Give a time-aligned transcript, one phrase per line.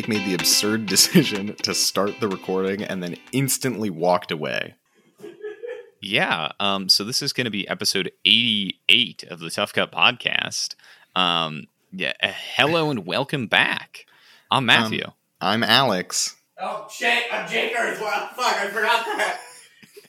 [0.00, 4.74] Jake made the absurd decision to start the recording and then instantly walked away.
[6.00, 6.52] Yeah.
[6.58, 10.74] Um, so this is going to be episode 88 of the Tough Cut podcast.
[11.14, 12.14] Um, yeah.
[12.22, 14.06] uh, hello and welcome back.
[14.50, 15.04] I'm Matthew.
[15.38, 16.34] I'm Alex.
[16.58, 17.24] Oh shit!
[17.30, 18.00] I'm Jakers.
[18.00, 19.40] Well, fuck, I forgot that.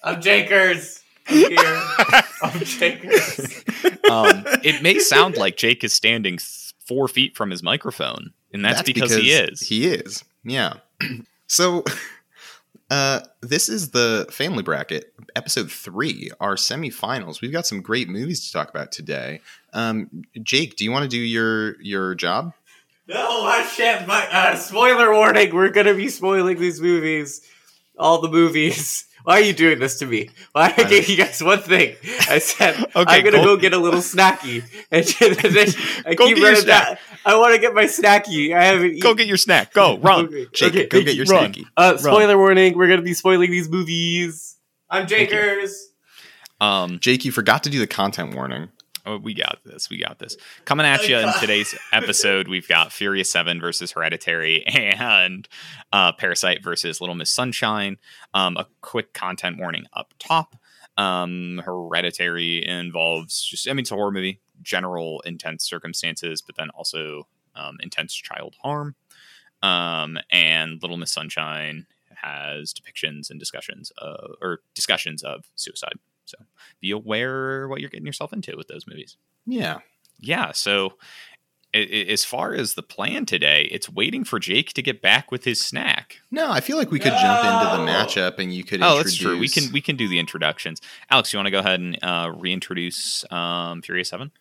[0.04, 1.04] I'm Jakers.
[1.28, 1.58] I'm here.
[2.42, 3.64] I'm Jakers.
[4.10, 6.40] um, it may sound like Jake is standing
[6.88, 9.62] four feet from his microphone, and that's, because, he is.
[9.62, 10.24] He is.
[10.44, 10.76] Yeah.
[11.48, 11.84] so
[12.90, 17.42] uh this is the family bracket, episode three, our semifinals.
[17.42, 19.42] We've got some great movies to talk about today.
[19.74, 22.54] Um Jake, do you want to do your your job?
[23.08, 24.08] No, I shan't.
[24.08, 25.54] My uh, spoiler warning.
[25.54, 27.42] We're gonna be spoiling these movies.
[27.98, 29.06] All the movies.
[29.24, 30.30] Why are you doing this to me?
[30.52, 31.96] Why I gave you guys one thing.
[32.30, 35.06] I said I'm gonna go- go, get a little snacky, and
[35.54, 35.68] then
[36.06, 36.98] I Go keep get running down.
[37.26, 38.56] I want to get my snacky.
[38.56, 39.02] I haven't.
[39.02, 39.18] Go eaten.
[39.18, 39.74] get your snack.
[39.74, 40.26] Go run.
[40.26, 41.54] Okay, Jake, okay, go get your run.
[41.54, 41.66] snacky.
[41.78, 42.78] Uh, spoiler warning.
[42.78, 44.58] We're gonna be spoiling these movies.
[44.90, 45.90] I'm Jakers.
[46.60, 48.70] Um, Jake, you forgot to do the content warning.
[49.06, 49.90] Oh, we got this.
[49.90, 50.38] We got this.
[50.66, 55.48] Coming at you in today's episode, we've got Furious 7 versus Hereditary and
[55.92, 57.98] uh, Parasite versus Little Miss Sunshine.
[58.34, 60.56] Um, a quick content warning up top.
[60.98, 66.70] Um, Hereditary involves just, I mean, it's a horror movie, general intense circumstances, but then
[66.70, 68.96] also um, intense child harm.
[69.64, 75.96] Um, and Little Miss Sunshine has depictions and discussions of, or discussions of suicide.
[76.32, 76.46] So
[76.80, 79.18] be aware what you're getting yourself into with those movies.
[79.46, 79.80] Yeah.
[80.20, 80.52] Yeah.
[80.52, 80.98] So,
[81.74, 85.32] i- i- as far as the plan today, it's waiting for Jake to get back
[85.32, 86.20] with his snack.
[86.30, 89.14] No, I feel like we could jump into the matchup and you could Oh, introduce
[89.14, 89.38] that's true.
[89.40, 90.82] We can we can do the introductions.
[91.10, 94.32] Alex, you want to go ahead and uh, reintroduce um, Furious Seven?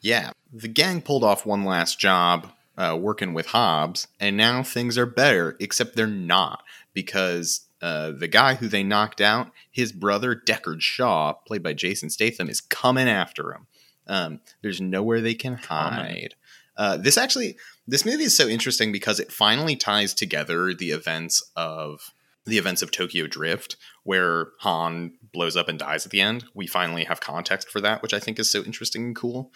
[0.00, 4.96] Yeah, the gang pulled off one last job uh, working with Hobbs, and now things
[4.96, 10.34] are better, except they're not because uh, the guy who they knocked out, his brother
[10.34, 13.66] Deckard Shaw, played by Jason Statham, is coming after him.
[14.06, 16.34] Um, there's nowhere they can hide.
[16.76, 21.42] Uh, this actually, this movie is so interesting because it finally ties together the events
[21.56, 22.12] of
[22.46, 26.44] the events of Tokyo Drift, where Han blows up and dies at the end.
[26.54, 29.52] We finally have context for that, which I think is so interesting and cool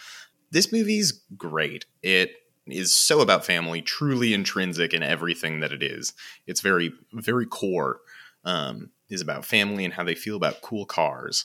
[0.54, 1.84] this movie's great.
[2.00, 2.30] It
[2.66, 6.14] is so about family, truly intrinsic in everything that it is.
[6.46, 7.98] It's very, very core.
[8.44, 11.44] Um, is about family and how they feel about cool cars.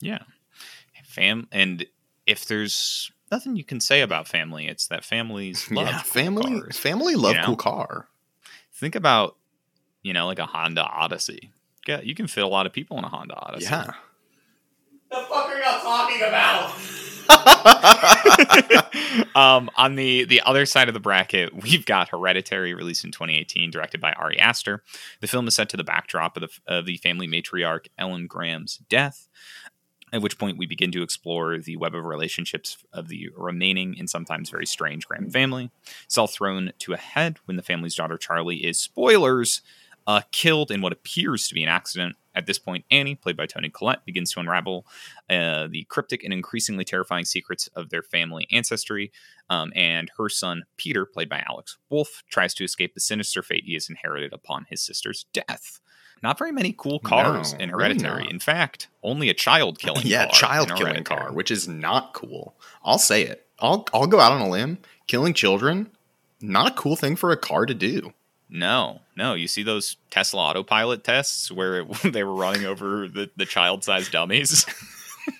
[0.00, 0.22] Yeah,
[1.04, 1.48] fam.
[1.50, 1.86] And
[2.26, 6.60] if there's nothing you can say about family, it's that families love yeah, cool family,
[6.60, 6.78] cars.
[6.78, 7.46] family love you know?
[7.46, 8.08] cool car.
[8.72, 9.36] Think about
[10.02, 11.52] you know like a Honda Odyssey.
[11.86, 13.66] Yeah, you can fit a lot of people in a Honda Odyssey.
[13.70, 13.92] Yeah,
[15.10, 16.74] The fuck are y'all talking about?
[19.34, 23.70] um, on the the other side of the bracket, we've got Hereditary, released in 2018,
[23.70, 24.82] directed by Ari Aster.
[25.20, 28.78] The film is set to the backdrop of the, of the family matriarch Ellen Graham's
[28.88, 29.28] death.
[30.10, 34.08] At which point, we begin to explore the web of relationships of the remaining and
[34.08, 35.70] sometimes very strange Graham family.
[36.04, 39.60] It's all thrown to a head when the family's daughter Charlie is spoilers
[40.08, 42.16] uh, killed in what appears to be an accident.
[42.34, 44.86] At this point, Annie, played by Toni Collette, begins to unravel
[45.28, 49.10] uh, the cryptic and increasingly terrifying secrets of their family ancestry.
[49.50, 53.64] Um, and her son, Peter, played by Alex Wolff, tries to escape the sinister fate
[53.66, 55.80] he has inherited upon his sister's death.
[56.22, 58.24] Not very many cool cars No, in Hereditary.
[58.24, 58.32] not.
[58.32, 60.32] In fact, only a child killing yeah, car.
[60.34, 62.56] child in killing car, which is not cool.
[62.84, 63.46] I'll say it.
[63.60, 64.78] I'll I'll go out on a limb.
[65.06, 65.90] Killing children,
[66.40, 68.12] not a cool thing for a car to do.
[68.50, 69.34] No, no.
[69.34, 73.84] You see those Tesla autopilot tests where it, they were running over the, the child
[73.84, 74.64] sized dummies?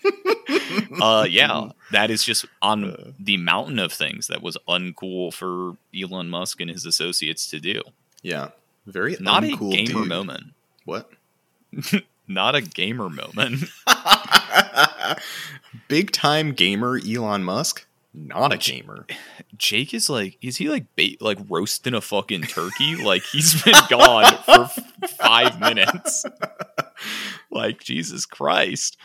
[1.01, 6.29] uh, yeah, that is just on the mountain of things that was uncool for Elon
[6.29, 7.83] Musk and his associates to do.
[8.22, 8.51] Yeah,
[8.87, 10.09] very Not uncool a gamer dude.
[10.09, 10.45] moment.
[10.84, 11.11] What?
[12.28, 13.65] Not a gamer moment.
[15.89, 17.87] Big time gamer Elon Musk,
[18.26, 19.06] not a gamer.
[19.56, 22.97] Jake is like, is he like ba- like roasting a fucking turkey?
[22.97, 26.24] like he's been gone for f- five minutes.
[27.50, 28.97] like Jesus Christ.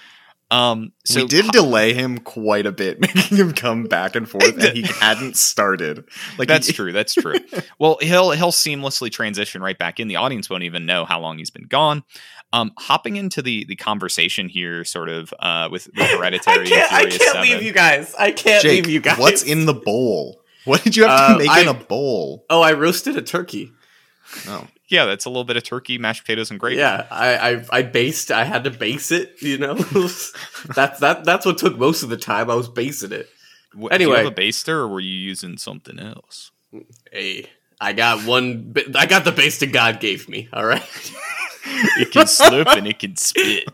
[0.51, 4.55] Um, so we did delay him quite a bit, making him come back and forth,
[4.63, 6.05] and he hadn't started.
[6.37, 6.91] Like that's he- true.
[6.91, 7.35] That's true.
[7.79, 10.07] well, he'll he'll seamlessly transition right back in.
[10.07, 12.03] The audience won't even know how long he's been gone.
[12.51, 16.93] Um, hopping into the the conversation here, sort of uh, with, with I can't.
[16.93, 17.41] I can't 7.
[17.41, 18.13] leave you guys.
[18.19, 19.17] I can't Jake, leave you guys.
[19.17, 20.39] what's in the bowl?
[20.65, 22.45] What did you have to Uh, make I- in a bowl?
[22.51, 23.71] Oh, I roasted a turkey.
[24.47, 26.77] Oh, Yeah, that's a little bit of turkey, mashed potatoes, and gravy.
[26.77, 28.31] Yeah, I, I I based.
[28.31, 29.41] I had to base it.
[29.41, 29.73] You know,
[30.75, 31.23] that's that.
[31.25, 32.49] That's what took most of the time.
[32.51, 33.27] I was basing it.
[33.77, 34.19] Wh- Anyway.
[34.19, 36.51] you have a baster, or were you using something else?
[37.11, 37.49] Hey,
[37.81, 38.75] I got one.
[38.95, 40.47] I got the base that God gave me.
[40.53, 40.83] All right.
[41.97, 43.63] It can slurp and it can spit.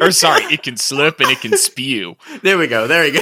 [0.00, 2.16] or sorry, it can slurp and it can spew.
[2.42, 2.86] There we go.
[2.86, 3.20] There we go.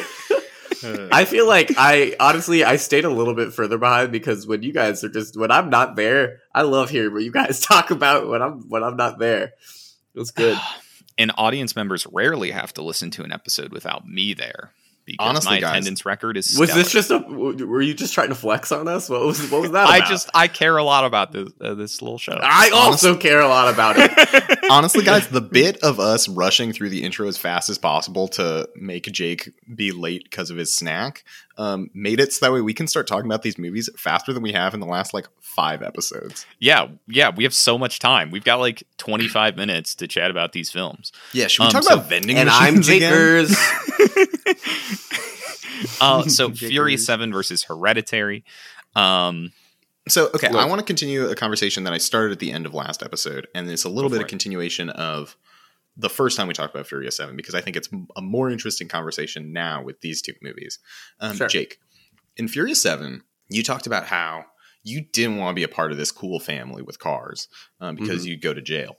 [1.12, 4.72] I feel like I honestly I stayed a little bit further behind because when you
[4.72, 8.28] guys are just when I'm not there, I love hearing what you guys talk about
[8.28, 9.52] when I'm when I'm not there.
[10.14, 10.58] It's good.
[11.20, 14.70] And audience members rarely have to listen to an episode without me there
[15.12, 16.58] because Honestly, my guys, attendance record is.
[16.58, 17.18] Was this just a?
[17.18, 19.08] Were you just trying to flex on us?
[19.08, 19.86] What was what was that?
[19.88, 22.38] I just I care a lot about this uh, this little show.
[22.42, 24.58] I also care a lot about it.
[24.70, 28.68] Honestly, guys, the bit of us rushing through the intro as fast as possible to
[28.76, 31.24] make Jake be late because of his snack
[31.56, 34.42] um, made it so that way we can start talking about these movies faster than
[34.42, 36.46] we have in the last like five episodes.
[36.60, 38.30] yeah, yeah, we have so much time.
[38.30, 41.10] We've got like 25 minutes to chat about these films.
[41.32, 43.10] Yeah, should we Um, talk so- about vending and I'm machines again?
[43.12, 43.56] Jakers.
[46.00, 48.44] Uh, so Furious 7 versus Hereditary.
[48.96, 49.52] Um,
[50.08, 52.74] So, okay, I want to continue a conversation that I started at the end of
[52.74, 54.28] last episode, and it's a little bit of it.
[54.28, 55.36] continuation of
[55.96, 58.88] the first time we talked about Furious 7 because I think it's a more interesting
[58.88, 60.78] conversation now with these two movies.
[61.20, 61.48] Um, Sure.
[61.48, 61.78] Jake,
[62.36, 64.44] in Furious 7, you talked about how
[64.84, 67.48] you didn't want to be a part of this cool family with cars
[67.80, 68.28] um, because Mhm.
[68.28, 68.96] you'd go to jail.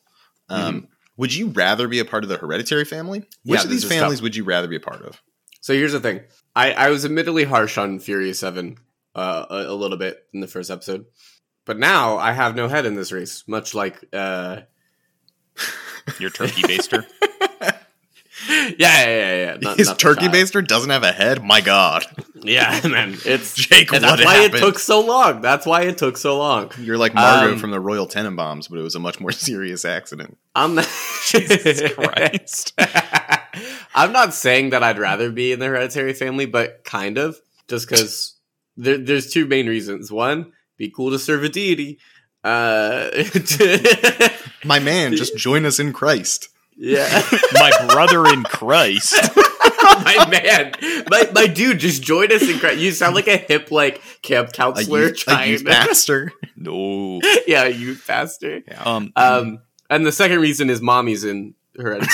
[0.50, 0.88] Um,
[1.20, 3.20] Would you rather be a part of the hereditary family?
[3.44, 4.24] Which Yeah, of these families tough.
[4.24, 5.22] would you rather be a part of?
[5.60, 6.22] So here's the thing.
[6.56, 8.78] I, I was admittedly harsh on Furious 7
[9.16, 11.08] uh, a, a little bit in the first episode.
[11.66, 14.62] But now I have no head in this race, much like uh
[16.20, 17.06] your turkey baster.
[18.80, 19.58] Yeah, yeah, yeah, yeah.
[19.62, 21.44] Not, His not turkey baster doesn't have a head?
[21.44, 22.06] My God.
[22.36, 23.16] Yeah, man.
[23.26, 24.56] It's Jake, and that's why happened?
[24.56, 25.42] it took so long.
[25.42, 26.72] That's why it took so long.
[26.80, 29.86] You're like Margot Um, from the Royal Tenenbaums, but it was a much more serious
[29.86, 30.38] accident.
[30.56, 30.88] I'm not
[31.30, 32.74] Jesus Christ.
[33.94, 37.40] I'm not saying that I'd rather be in the hereditary family, but kind of.
[37.68, 38.36] Just because
[38.78, 40.12] there, there's two main reasons.
[40.12, 42.00] One, be cool to serve a deity.
[42.44, 43.10] Uh,
[44.66, 46.50] My man, just join us in Christ.
[46.80, 47.24] Yeah.
[47.54, 49.14] My brother in Christ.
[50.04, 50.74] my man,
[51.10, 52.80] my, my dude, just join us in Christ.
[52.80, 56.32] You sound like a hip like camp A counselor youth, a trying youth to, pastor.
[56.56, 57.22] No.
[57.48, 58.62] yeah, youth pastor.
[58.84, 59.60] Um, Um,
[59.90, 62.10] and the second reason is mommy's in hereditary.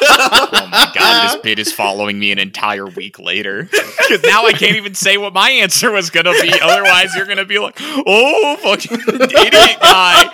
[0.00, 3.68] Oh my god, this bit is following me an entire week later.
[4.08, 6.50] Because now I can't even say what my answer was gonna be.
[6.62, 10.24] Otherwise, you're gonna be like, "Oh, fucking idiot guy!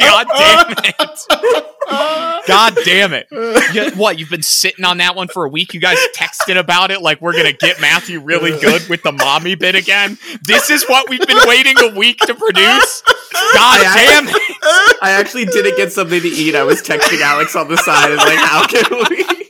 [0.00, 2.46] God damn it!
[2.48, 3.28] God damn it!
[3.72, 4.18] You- what?
[4.18, 5.74] You've been sitting on that one for a week?
[5.74, 9.54] You guys texting about it like we're gonna get Matthew really good with the mommy
[9.54, 10.18] bit again?
[10.44, 13.02] This is what we've been waiting a week to produce.
[13.32, 14.96] God I- damn it!
[15.02, 16.56] I actually didn't get something to eat.
[16.56, 18.10] I was texting Alex on the side.
[18.10, 19.24] and like, how can we?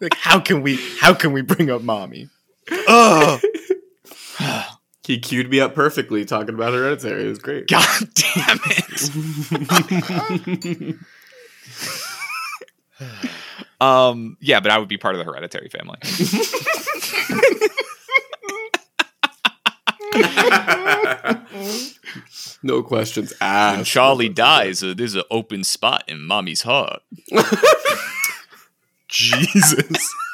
[0.00, 0.80] Like, how can we?
[0.98, 2.28] How can we bring up mommy?
[2.72, 3.38] Oh,
[5.04, 7.24] He queued me up perfectly talking about hereditary.
[7.24, 7.68] It was great.
[7.68, 10.96] God damn it!
[13.80, 15.98] Um, yeah, but I would be part of the hereditary family.
[22.62, 23.76] no questions asked.
[23.76, 23.84] When.
[23.84, 27.02] Charlie dies, uh, there's an open spot in mommy's heart.
[29.12, 30.14] Jesus!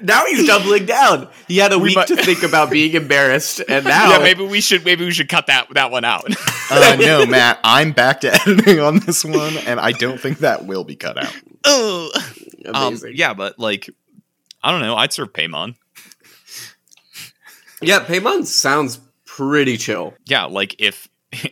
[0.00, 1.28] Now he's doubling down.
[1.48, 4.44] He had a We week might- to think about being embarrassed, and now Yeah, maybe
[4.44, 6.24] we should maybe we should cut that that one out.
[6.70, 10.66] Uh, no, Matt, I'm back to editing on this one, and I don't think that
[10.66, 11.34] will be cut out.
[12.74, 13.90] um, yeah, but like,
[14.62, 14.94] I don't know.
[14.94, 15.74] I'd serve Paimon.
[17.80, 20.14] yeah, Paimon sounds pretty chill.
[20.26, 21.08] Yeah, like if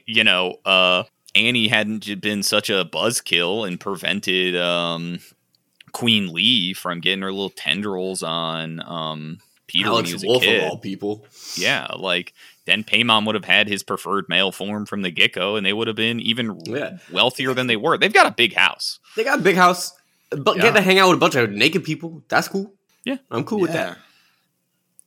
[0.07, 5.19] you know, uh, Annie hadn't been such a buzzkill and prevented um,
[5.93, 10.27] Queen Leigh from getting her little tendrils on um, Peter when he Alex was a
[10.27, 10.63] Wolf kid.
[10.65, 11.25] of all people.
[11.57, 12.33] Yeah, like
[12.67, 15.73] then Paimon would have had his preferred male form from the get go, and they
[15.73, 16.99] would have been even Yeah.
[17.13, 17.99] wealthier than they were.
[17.99, 18.99] They've got a big house.
[19.17, 19.93] They got a big house,
[20.31, 20.63] but Yeah.
[20.63, 22.23] get to hang out with a bunch of naked people.
[22.29, 22.75] That's cool.
[23.05, 23.17] Yeah.
[23.31, 23.99] I'm cool with that.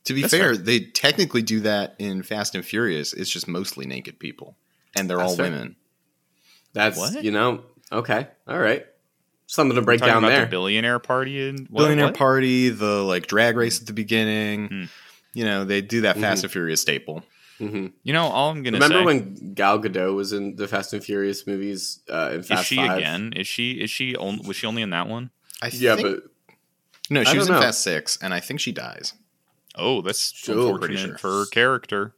[0.06, 3.14] To be That's fair, they technically do that in Fast and Furious.
[3.14, 4.54] It's just mostly naked people,
[4.94, 5.50] and they're That's all fair.
[5.50, 5.76] women.
[6.74, 7.24] That's What?
[7.24, 7.62] you know
[7.92, 8.84] okay, all right.
[9.46, 10.44] Something to break down about there.
[10.46, 12.16] the billionaire party and what, Billionaire what?
[12.16, 14.68] party, the like drag race at the beginning.
[14.68, 14.84] Hmm.
[15.34, 16.44] You know, they do that Fast Mhm.
[16.44, 17.24] and Furious staple.
[17.58, 20.92] hmm You know, all I'm gonna Remember say when Gal Gadot was in the Fast
[20.92, 22.00] and Furious movies?
[22.10, 22.98] Uh, in Fast is Fast she Five?
[22.98, 23.32] again?
[23.36, 25.30] Is she is she on, was she only in that one?
[25.62, 26.22] I Yeah, think, but
[27.10, 27.60] no, I she was in know.
[27.60, 29.12] Fast Six, and I think she dies.
[29.76, 31.18] Oh, that's Sure, unfortunate sure.
[31.18, 32.14] for her character.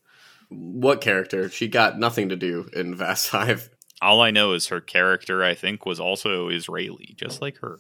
[0.49, 1.49] what character?
[1.50, 3.68] She got nothing to do in Fast Five.
[4.03, 7.79] All I know is her character, I think, was also Israeli, just like her.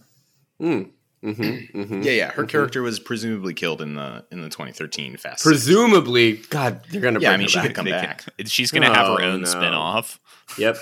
[0.58, 0.82] Hmm.
[1.24, 2.02] Mm-hmm, mm-hmm.
[2.02, 2.30] Yeah, yeah.
[2.30, 2.48] Her Mhm.
[2.48, 5.42] character was presumably killed in the in the 2013 Fast.
[5.42, 7.18] Presumably, God, you're gonna.
[7.20, 7.74] Yeah, I bring mean, her she could back.
[7.74, 8.24] come They back.
[8.36, 9.46] can- she's going to have her Oh, own no.
[9.46, 10.20] spin-off
[10.58, 10.76] Yep.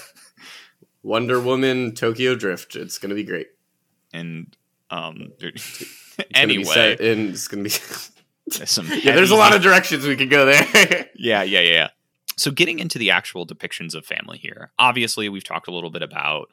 [1.03, 2.77] Wonder Woman Tokyo Drift.
[2.77, 3.49] It's gonna be great.
[4.13, 4.55] and
[4.91, 5.79] um It's
[6.19, 7.71] gonna be anyway, set in- it's gonna be.
[8.49, 11.09] there's some yeah, there's a lot of directions we could go there.
[11.17, 11.89] Yeah, yeah, yeah.
[12.37, 14.73] So getting into the actual depictions of family here.
[14.79, 16.49] Obviously, we've talked a little bit about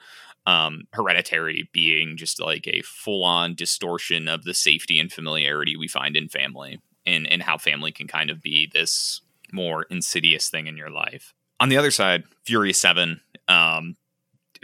[0.48, 6.16] um hereditary being just like a full-on distortion of the safety and familiarity we find
[6.16, 9.22] in family and and how family can kind of be this
[9.52, 11.34] more insidious thing in your life.
[11.60, 13.96] On the other side, Furious 7 um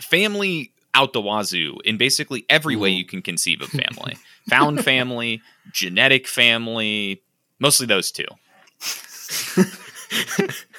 [0.02, 4.18] family out the wazoo in basically every way you can conceive of family.
[4.50, 7.22] Found family, genetic family,
[7.60, 8.26] mostly those two.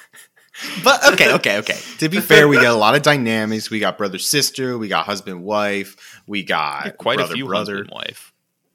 [0.83, 1.77] But okay, okay, okay.
[1.99, 3.69] To be fair, we got a lot of dynamics.
[3.69, 4.77] We got brother sister.
[4.77, 6.21] We got husband wife.
[6.27, 7.77] We got quite brother a few brother.
[7.77, 8.33] husband wife.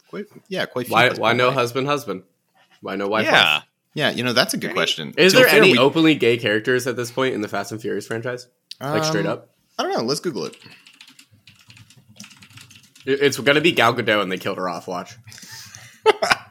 [0.08, 0.86] Quite, yeah, quite.
[0.86, 1.10] a few why?
[1.10, 1.54] Why no wife.
[1.56, 2.22] husband husband?
[2.80, 3.24] Why no wife?
[3.26, 3.64] yeah, wife?
[3.94, 5.14] Yeah, you know that's a good Any- question.
[5.16, 7.72] Is To there fair, any we- openly gay characters at this point in the Fast
[7.72, 8.46] and Furious franchise?
[8.80, 10.02] Like straight um, up, I don't know.
[10.02, 10.56] Let's Google it.
[13.06, 14.88] It- it's gonna be Gal Gadot, and they killed her off.
[14.88, 15.16] Watch.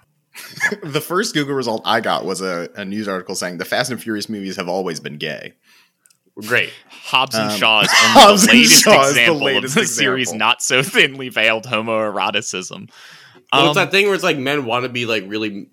[0.84, 4.01] the first Google result I got was a, a news article saying the Fast and
[4.01, 5.53] Furious movies have always been gay.
[6.36, 6.72] Great.
[6.89, 9.77] Hobbs and Um, Shaw is Hobbs only and the latest Shaw is the example latest
[9.77, 12.89] of the series not so thinly veiled homoeroticism.
[13.51, 15.67] Well, Um, it's that thing where it's like men want to be like really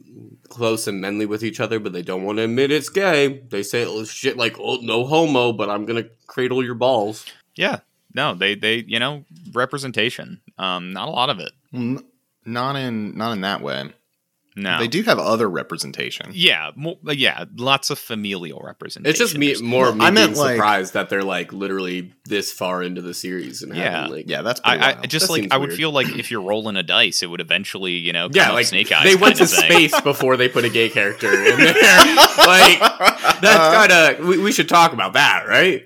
[0.50, 3.40] close and manly with each other, but they don't want to admit it's gay.
[3.48, 7.24] They say oh, shit like, "Oh, no homo," but I'm gonna cradle your balls.
[7.54, 7.78] yeah,
[8.14, 10.42] no, they they you know representation.
[10.58, 11.52] Um, not a lot of it.
[11.72, 12.04] N-
[12.44, 13.92] not in not in that way.
[14.56, 16.30] No, They do have other representation.
[16.32, 19.08] Yeah, mo- yeah, lots of familial representation.
[19.08, 21.52] It's just me There's- more Well, me I meant, being like- surprised that they're like
[21.52, 24.00] literally this far into the series and Yeah.
[24.00, 25.76] having like Yeah, that's I, I just That like seems I would weird.
[25.78, 28.90] feel like if you're rolling a dice, it would eventually, you know, yeah, like snake
[28.90, 29.04] eyes.
[29.04, 29.88] they went to kind of thing.
[29.88, 31.74] space before they put a gay character in there.
[31.74, 35.84] like that's Uh, kind of we, we should talk about that, right?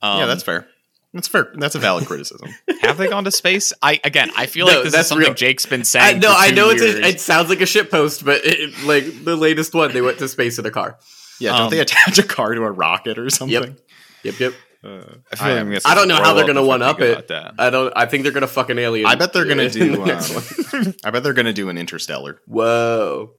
[0.00, 0.68] Um, yeah, that's fair.
[1.14, 1.52] That's fair.
[1.54, 2.48] That's a valid criticism.
[2.80, 3.72] have they gone to space?
[3.82, 5.34] I again, I feel No, like this that's is something real.
[5.34, 6.20] Jake's been I, saying.
[6.20, 8.82] no, for I two know it's a, it sounds like a shit post, but it,
[8.84, 10.98] like the latest one, they went to space in a car.
[11.38, 13.76] Yeah, don't Um, they attach a car to a rocket or something?
[14.24, 14.54] Yep, yep.
[14.84, 16.68] Uh, I, feel I like I'm gonna I don't know how they're gonna up if
[16.68, 17.28] I one up it.
[17.28, 17.54] that.
[17.58, 17.92] I don't.
[17.94, 19.06] I think they're gonna fucking alien.
[19.06, 19.96] I bet they're gonna do.
[19.96, 20.30] the next
[20.74, 20.94] Um, one.
[21.04, 22.40] I bet they're gonna do an Interstellar.
[22.46, 23.32] Whoa.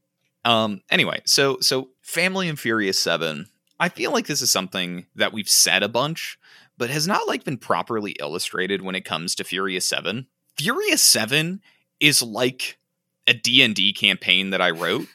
[0.45, 0.81] Um.
[0.89, 3.47] Anyway, so so Family and Furious Seven.
[3.79, 6.37] I feel like this is something that we've said a bunch,
[6.77, 10.27] but has not like been properly illustrated when it comes to Furious Seven.
[10.57, 11.61] Furious Seven
[11.99, 12.77] is like
[13.27, 15.07] a D and D campaign that I wrote.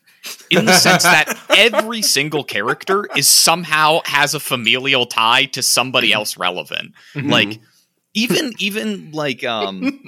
[0.51, 6.13] In the sense that every single character is somehow has a familial tie to somebody
[6.13, 6.93] else relevant.
[7.15, 7.61] Like
[8.15, 10.01] even even like um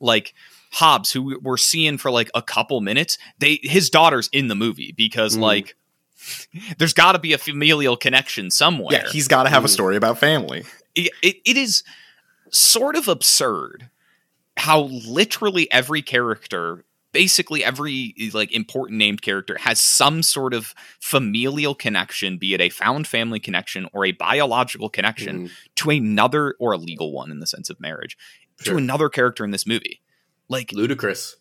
[0.00, 0.34] like
[0.72, 4.92] Hobbs, who we're seeing for like a couple minutes, they his daughter's in the movie
[4.96, 5.40] because Mhm.
[5.42, 5.76] like
[6.78, 8.92] there's got to be a familial connection somewhere.
[8.92, 10.64] yeah, he's got to have a story about family.
[10.94, 11.82] it, it, it is
[12.50, 13.90] sort of absurd
[14.56, 21.74] how literally every character basically every like important named character has some sort of familial
[21.74, 25.50] connection be it a found family connection or a biological connection Mhm.
[25.76, 28.16] to another or a legal one in the sense of marriage
[28.60, 28.74] Sure.
[28.74, 30.00] to another character in this movie
[30.48, 31.36] like ludicrous.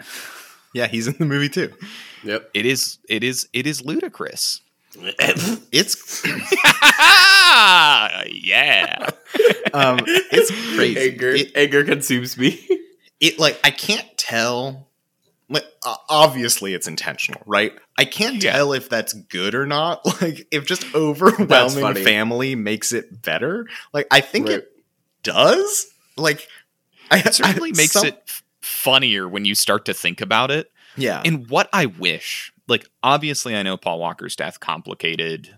[0.74, 1.72] Yeah, he's in the movie too.
[2.24, 2.50] Yep.
[2.54, 4.60] it is it is it is ludicrous
[5.72, 6.24] It's
[8.32, 9.10] yeah
[9.72, 11.10] um, it's crazy.
[11.12, 12.66] Anger, It, anger consumes me.
[13.20, 14.88] it like I can't tell.
[15.50, 15.64] Like
[16.08, 17.72] obviously it's intentional, right?
[17.98, 18.52] I can't Yeah.
[18.52, 20.00] tell if that's good or not.
[20.22, 23.66] Like if just overwhelming family makes it better.
[23.92, 24.58] Like I think Right.
[24.58, 24.68] it
[25.22, 25.86] does.
[26.16, 26.46] Like
[27.10, 30.70] I it certainly I- makes some- it funnier when you start to think about it
[30.96, 31.22] Yeah.
[31.24, 35.56] And what I wish, like, obviously, I know Paul Walker's death complicated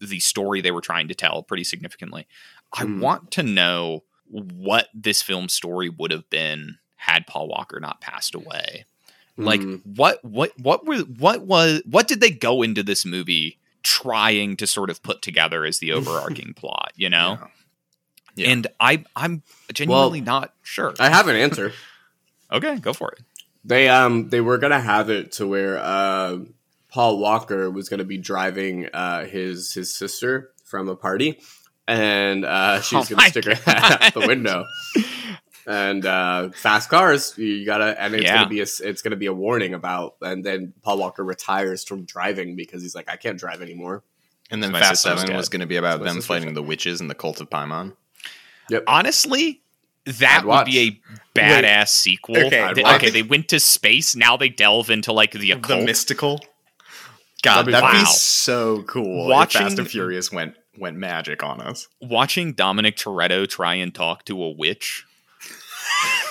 [0.00, 2.26] the story they were trying to tell pretty significantly.
[2.72, 3.00] I Hmm.
[3.00, 8.34] want to know what this film story would have been had Paul Walker not passed
[8.34, 8.84] away.
[9.36, 9.80] Like, Mm.
[9.96, 14.66] what, what, what were, what was, what did they go into this movie trying to
[14.66, 16.92] sort of put together as the overarching plot?
[16.94, 17.46] You know, Yeah.
[18.36, 18.50] Yeah.
[18.52, 19.42] and I, I'm
[19.72, 20.94] genuinely not sure.
[21.00, 21.72] I have an answer.
[22.52, 23.20] okay, go for it.
[23.64, 26.38] They um they were gonna have it to where uh,
[26.88, 31.40] Paul Walker was gonna be driving uh, his his sister from a party,
[31.86, 34.64] and uh, she was Oh gonna my stick her head out the window.
[35.66, 38.36] And uh, fast cars, you gotta, and it's Yeah.
[38.38, 42.04] gonna be a it's gonna be a warning about, and then Paul Walker retires from
[42.06, 44.02] driving because he's like, I can't drive anymore.
[44.50, 45.36] and then My Fast Seven dead.
[45.36, 47.94] was going to be about them fighting the witches and the cult of Paimon.
[48.86, 49.60] honestly
[50.06, 50.66] that I'd would watch.
[50.66, 50.78] be
[51.34, 52.36] a badass sequel.
[52.36, 54.16] Okay, They- okay, they went to space.
[54.16, 56.40] Now they delve into like the the mystical.
[57.42, 59.28] God, That'd be- that'd be, so cool.
[59.28, 61.88] Watching- if Fast and Furious went went magic on us.
[62.00, 65.04] Watching Dominic Toretto try and talk to a witch.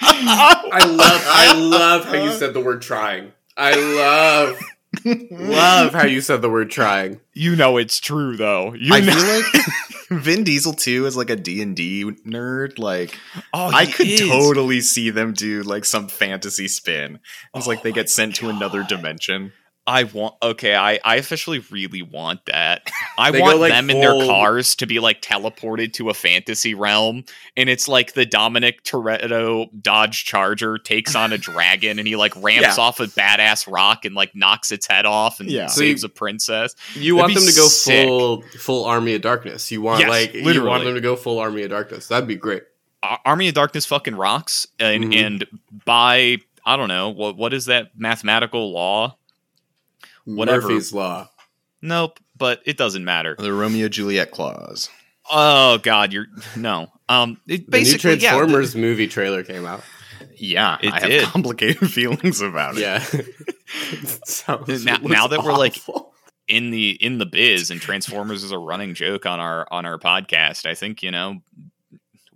[0.00, 3.32] I love I love how you said the word trying.
[3.56, 4.58] I love
[5.04, 7.20] love how you said the word trying.
[7.34, 8.74] You know it's true though.
[8.74, 9.66] You I know- feel like
[10.22, 12.78] Vin Diesel too is like a D and D nerd.
[12.78, 13.18] Like
[13.52, 14.20] oh, I could is.
[14.20, 17.18] totally see them do like some fantasy spin.
[17.54, 19.52] It's like Oh they get sent to another dimension.
[19.88, 20.34] I want.
[20.42, 22.90] Okay, I I officially really want that.
[23.18, 26.14] I They go, want like, them in their cars to be like teleported to a
[26.14, 27.24] fantasy realm,
[27.56, 32.34] and it's like the Dominic Toretto Dodge Charger takes on a dragon, and he like
[32.42, 32.82] ramps Yeah.
[32.84, 35.66] off a badass rock and like knocks its head off and Yeah.
[35.68, 36.74] saves So a princess.
[36.94, 38.06] You That'd want them to go sick.
[38.08, 39.70] full full Army of Darkness.
[39.70, 42.08] You want Yes, like you want them to go full Army of Darkness.
[42.08, 42.64] That'd be great.
[43.24, 45.16] Army of Darkness fucking rocks, and Mhm.
[45.26, 45.46] and
[45.84, 49.16] by I don't know what what is that mathematical law?
[50.26, 50.68] Whatever.
[50.68, 51.30] Murphy's Law.
[51.80, 53.34] Nope, but it doesn't matter.
[53.38, 54.90] The Romeo Juliet clause.
[55.30, 56.88] Oh God, you're no.
[57.08, 59.82] Um, it The new basically yeah, the- Transformers movie trailer came out.
[60.36, 61.22] Yeah, It I did.
[61.22, 62.80] have complicated feelings about it.
[62.82, 62.98] Yeah.
[64.24, 65.76] Sounds- Now- looks now that we're, like,
[66.48, 69.98] in the in the biz and Transformers is a running joke on our on our
[69.98, 70.66] podcast.
[70.66, 71.40] I think you know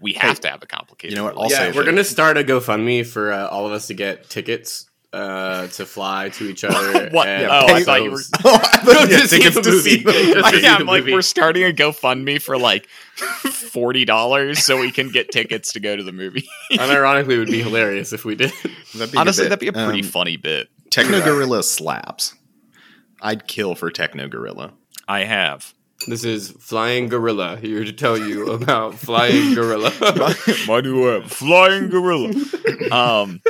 [0.01, 1.13] we have Hey, to have a complicated.
[1.13, 1.55] you know what, release.
[1.55, 4.90] I'll yeah, we're gonna start a GoFundMe for uh, all of us to get tickets
[5.13, 7.09] uh, to fly to each other.
[7.11, 7.27] What?
[7.29, 9.57] and Oh, I thought you were Oh, I thought No, you had to see tickets
[9.61, 10.33] to see the movie.
[10.35, 11.13] Just to see yeah, I'm like movie.
[11.15, 15.97] we're starting a GoFundMe for like forty dollars so we can get tickets to go
[15.97, 16.49] to the movie.
[16.73, 18.53] Unironically, it would be hilarious if we did.
[18.53, 20.69] That'd be a good Honestly, that'd be a pretty Um, funny bit.
[20.91, 22.35] Techno Gorilla slaps.
[23.23, 24.73] I'd kill for Techno Gorilla.
[25.07, 25.75] I have.
[26.07, 29.93] This is Flying Gorilla here to tell you about Flying Gorilla.
[30.67, 32.33] My new app, Flying Gorilla.
[32.91, 33.43] Um,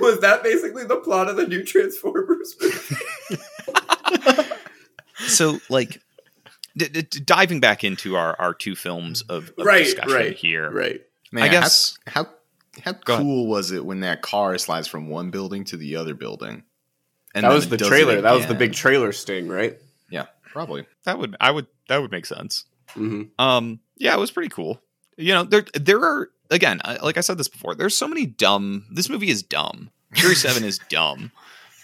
[0.00, 2.96] was that basically the plot of the new Transformers movie?
[5.26, 6.00] so like
[6.76, 10.34] d- d- d- diving back into our our two films of, of Right, discussion right,
[10.36, 10.70] here.
[10.70, 11.00] Right.
[11.32, 12.30] Man, I guess- how how,
[12.84, 13.22] how Go ahead.
[13.24, 16.62] cool was it when that car slides from one building to the other building?
[17.34, 18.20] And that was the trailer.
[18.20, 19.76] That was the big trailer sting, right?
[20.10, 20.86] Yeah, probably.
[21.04, 22.64] That would I would that would make sense.
[22.90, 24.80] hmm Um, yeah, it was pretty cool.
[25.16, 27.74] You know, there there are again, I- like I said this before.
[27.74, 28.86] There's so many dumb.
[28.92, 29.90] This movie is dumb.
[30.14, 31.30] Fury Seven is dumb,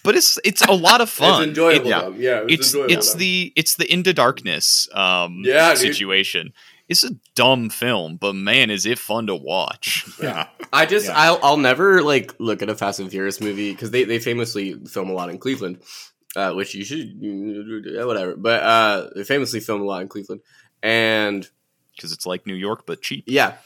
[0.02, 1.42] but it's it's a lot of fun.
[1.42, 1.87] It's enjoyable.
[1.87, 2.00] It- yeah.
[2.02, 2.11] though.
[2.16, 3.18] yeah, it it's enjoyable, it's though.
[3.18, 5.79] the it's the into darkness um Yeah, dude.
[5.79, 6.52] situation.
[6.88, 10.05] It's a dumb film, but man, is it fun to watch.
[10.22, 10.46] Yeah.
[10.72, 11.14] I just Yeah.
[11.18, 14.74] I'll I'll never like look at a Fast and Furious movie because they they famously
[14.87, 15.79] film a lot in Cleveland,
[16.37, 17.14] uh, which you should
[18.07, 18.37] whatever.
[18.37, 20.42] But uh, they famously film a lot in Cleveland,
[20.83, 21.48] and
[21.96, 23.24] Because it's like New York, but cheap.
[23.26, 23.59] yeah, it-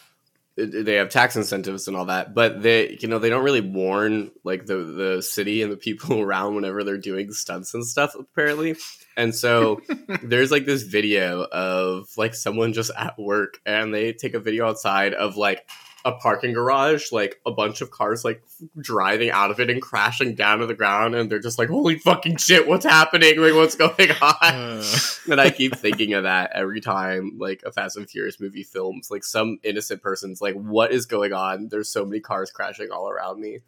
[0.66, 2.34] they have tax incentives and all that.
[2.34, 6.20] But they you know they don't really warn like the the city and the people
[6.22, 8.76] around whenever they're doing stunts and stuff apparently.
[9.16, 9.80] And so
[10.22, 14.68] there's like this video of like someone just at work and they take a video
[14.68, 15.68] outside of like
[16.04, 18.42] a parking garage, like a bunch of cars like
[18.78, 21.98] driving out of it and crashing down to the ground, and they're just like, "Holy
[21.98, 23.40] fucking shit, what's happening?
[23.40, 24.84] Like, what's going on?" Uh,
[25.30, 29.10] and I keep thinking of that every time like a Fast and Furious movie films.
[29.10, 33.08] Like some innocent person's like, "What is going on?" There's so many cars crashing all
[33.08, 33.60] around me.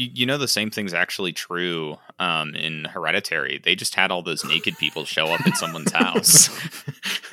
[0.00, 3.60] You, you know, the same thing's actually true um, in Hereditary.
[3.62, 6.48] They just had all those naked people show up at someone's house.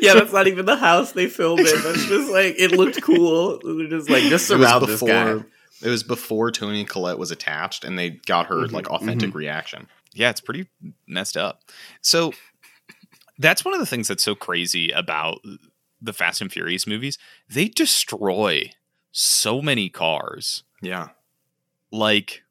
[0.00, 1.82] yeah, that's not even the house they filmed in.
[1.82, 3.60] That's just like it looked cool.
[3.62, 5.24] They're just like just it was surround this guy.
[5.34, 5.46] before.
[5.82, 9.86] It was before Toni Collette was attached, and they got her Mhm, like authentic reaction.
[10.14, 10.66] yeah, it's pretty
[11.06, 11.60] messed up.
[12.00, 12.32] So
[13.38, 15.38] that's one of the things that's so crazy about
[16.00, 17.18] the Fast and Furious movies.
[17.48, 18.72] They destroy
[19.12, 20.62] so many cars.
[20.80, 21.08] Yeah,
[21.94, 22.42] Like,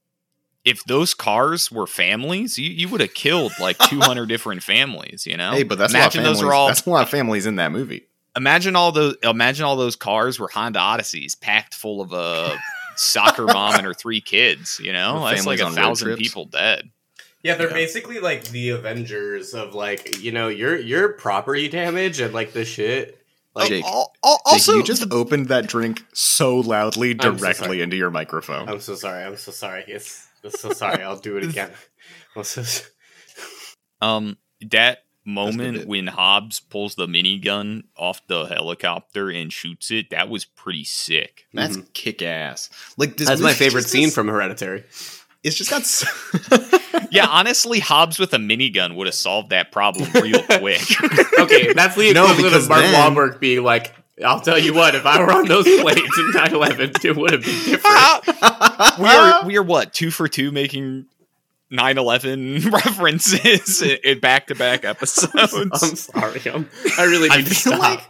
[0.65, 5.35] if those cars were families, you, you would have killed like 200 different families, you
[5.37, 5.51] know?
[5.51, 7.09] hey, but that's imagine a lot of those families, are all that's a lot of
[7.09, 8.07] families in that movie.
[8.37, 12.57] imagine all those imagine all those cars were Honda Odysseys packed full of a
[12.95, 15.15] soccer mom and her three kids, you know?
[15.21, 16.89] With That's like a thousand people dead.
[17.41, 17.73] Yeah, they're Yeah.
[17.73, 22.63] basically like the Avengers of like you know your your property damage and like the
[22.63, 23.19] shit.
[23.55, 27.35] Like Jake, Al- al- Jake, also, you just opened that drink so loudly I'm so
[27.35, 28.67] directly into your microphone.
[28.67, 29.23] I'm so sorry.
[29.23, 29.83] I'm so sorry.
[29.87, 31.03] It's I'm so sorry.
[31.03, 31.71] I'll do it again.
[32.35, 32.63] I'm so
[34.01, 34.37] Um,
[34.71, 40.45] that moment when Hobbs pulls the minigun off the helicopter and shoots it, that was
[40.45, 41.45] pretty sick.
[41.53, 42.69] That's kick ass.
[42.97, 44.83] Like this That's my favorite scene has- from Hereditary.
[45.43, 45.85] It's just got.
[45.85, 46.07] So,
[47.11, 50.81] yeah, honestly, Hobbs with a minigun would have solved that problem real quick.
[51.39, 54.73] okay, that's the No, equivalent because of Mark then- Wahlberg being like, "I'll tell you
[54.73, 59.05] what, if I were on those planes in 9/11, it would have been different." we
[59.09, 61.05] are we are what two for two making
[61.71, 65.53] 9-11 references in back to back episodes.
[65.53, 67.79] I'm sorry, I'm, I really I need to feel stop.
[67.79, 68.07] like-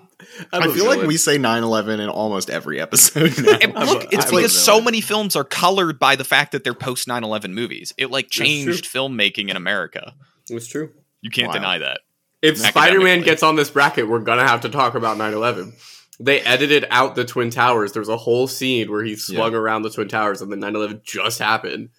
[0.51, 1.07] I'm I a feel like villain.
[1.07, 3.33] we say 9/11 in almost every episode.
[3.39, 3.83] Now.
[3.85, 7.07] Look, it's I'm because so many films are colored by the fact that they're post
[7.07, 7.93] 9-11 movies.
[7.97, 10.13] It like changed filmmaking in America.
[10.49, 10.91] It's true.
[11.21, 11.53] You can't Wow.
[11.53, 12.01] deny that.
[12.41, 15.73] If Spider-Man gets on this bracket, we're gonna have to talk about 9/11.
[16.19, 17.91] They edited out the Twin Towers.
[17.93, 21.39] There's a whole scene where he swung around the Twin Towers, and then 9/11 just
[21.39, 21.89] happened.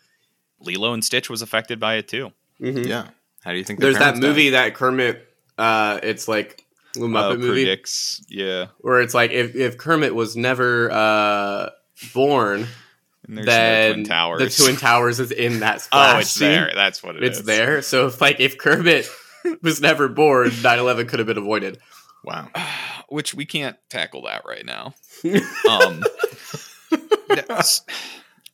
[0.60, 2.32] Lilo and Stitch was affected by it too.
[2.60, 2.86] Mhm.
[2.86, 3.08] yeah.
[3.42, 3.80] How do you think?
[3.80, 4.28] their There's that parents died?
[4.28, 5.28] movie that Kermit.
[5.58, 6.63] Uh, it's like
[6.94, 8.66] the Muppet Uh, movie predicts, yeah.
[8.78, 11.70] where it's like if, if Kermit was never uh,
[12.14, 12.66] born,
[13.26, 16.48] And then no Twin the Twin Towers is in that splash oh, it's scene.
[16.50, 16.72] there.
[16.74, 17.38] That's what it is.
[17.38, 17.82] It's there.
[17.82, 19.08] So if like if Kermit
[19.62, 21.78] was never born, 9/11 could have been avoided.
[22.24, 22.48] Wow.
[23.08, 24.94] Which we can't tackle that right now.
[25.70, 26.02] Um,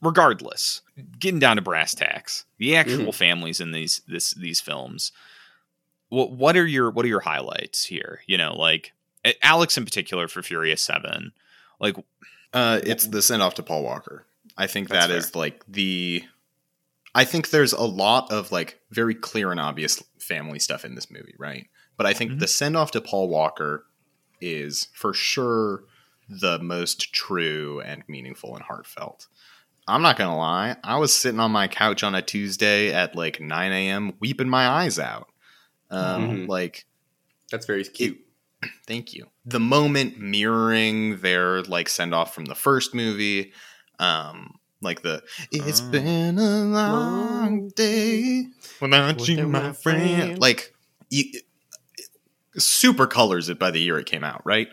[0.03, 0.83] regardless,
[1.19, 3.15] getting down to brass tacks, the actual Mhm.
[3.15, 5.13] families in these this these films.
[6.11, 8.21] What what are your what are your highlights here?
[8.27, 8.93] You know, like
[9.43, 11.33] Alex in particular for Furious Seven.
[11.81, 11.97] Like,
[12.53, 14.27] Uh, it's the send off to Paul Walker.
[14.59, 16.25] I think that is like the.
[17.15, 21.11] I think there's a lot of like very clear and obvious family stuff in this
[21.11, 21.67] movie, right?
[21.97, 22.39] But I think Mhm.
[22.41, 23.87] the send off to Paul Walker
[24.41, 25.85] is for sure
[26.29, 29.27] the most true and meaningful and heartfelt.
[29.89, 33.41] I'm not gonna lie, I was sitting on my couch on a Tuesday at like
[33.41, 34.13] 9 a.m.
[34.21, 35.29] weeping my eyes out.
[35.91, 36.49] Um, Mhm.
[36.49, 36.87] Like
[37.51, 38.19] That's very cute.
[38.87, 39.27] Thank you.
[39.47, 43.53] The moment mirroring their like send off from the first movie,
[43.99, 45.91] um, like the "It's Oh.
[45.91, 48.47] been a long day
[48.81, 50.39] without you, Without my my friend," friend.
[50.41, 50.75] like
[51.11, 51.41] you,
[52.57, 54.69] super colors it by the year it came out, right?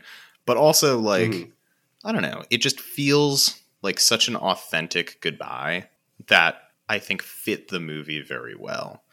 [0.45, 1.51] But also like Mhm.
[2.05, 5.89] I don't know, it just feels like such an authentic goodbye
[6.27, 9.03] that I think fit the movie very well.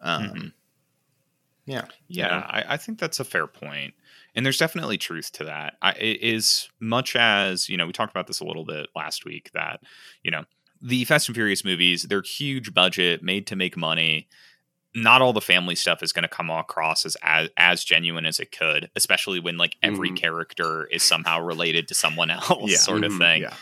[0.00, 0.52] Um, Mhm.
[1.66, 2.46] Yeah, Yeah, know?
[2.48, 3.94] I, I think that's a fair point,
[4.34, 5.74] and there's definitely truth to that.
[5.82, 9.24] I, it is much as you know, we talked about this a little bit last
[9.24, 9.50] week.
[9.52, 9.80] That
[10.22, 10.44] you know,
[10.80, 14.28] the Fast and Furious movies, they're huge budget, made to make money.
[14.94, 18.38] Not all the family stuff is going to come across as, as as genuine as
[18.40, 20.16] it could, especially when like every Mhm.
[20.16, 22.78] character is somehow related to someone else, Yeah.
[22.78, 23.18] sort of Mhm.
[23.18, 23.42] thing.
[23.42, 23.54] yeah,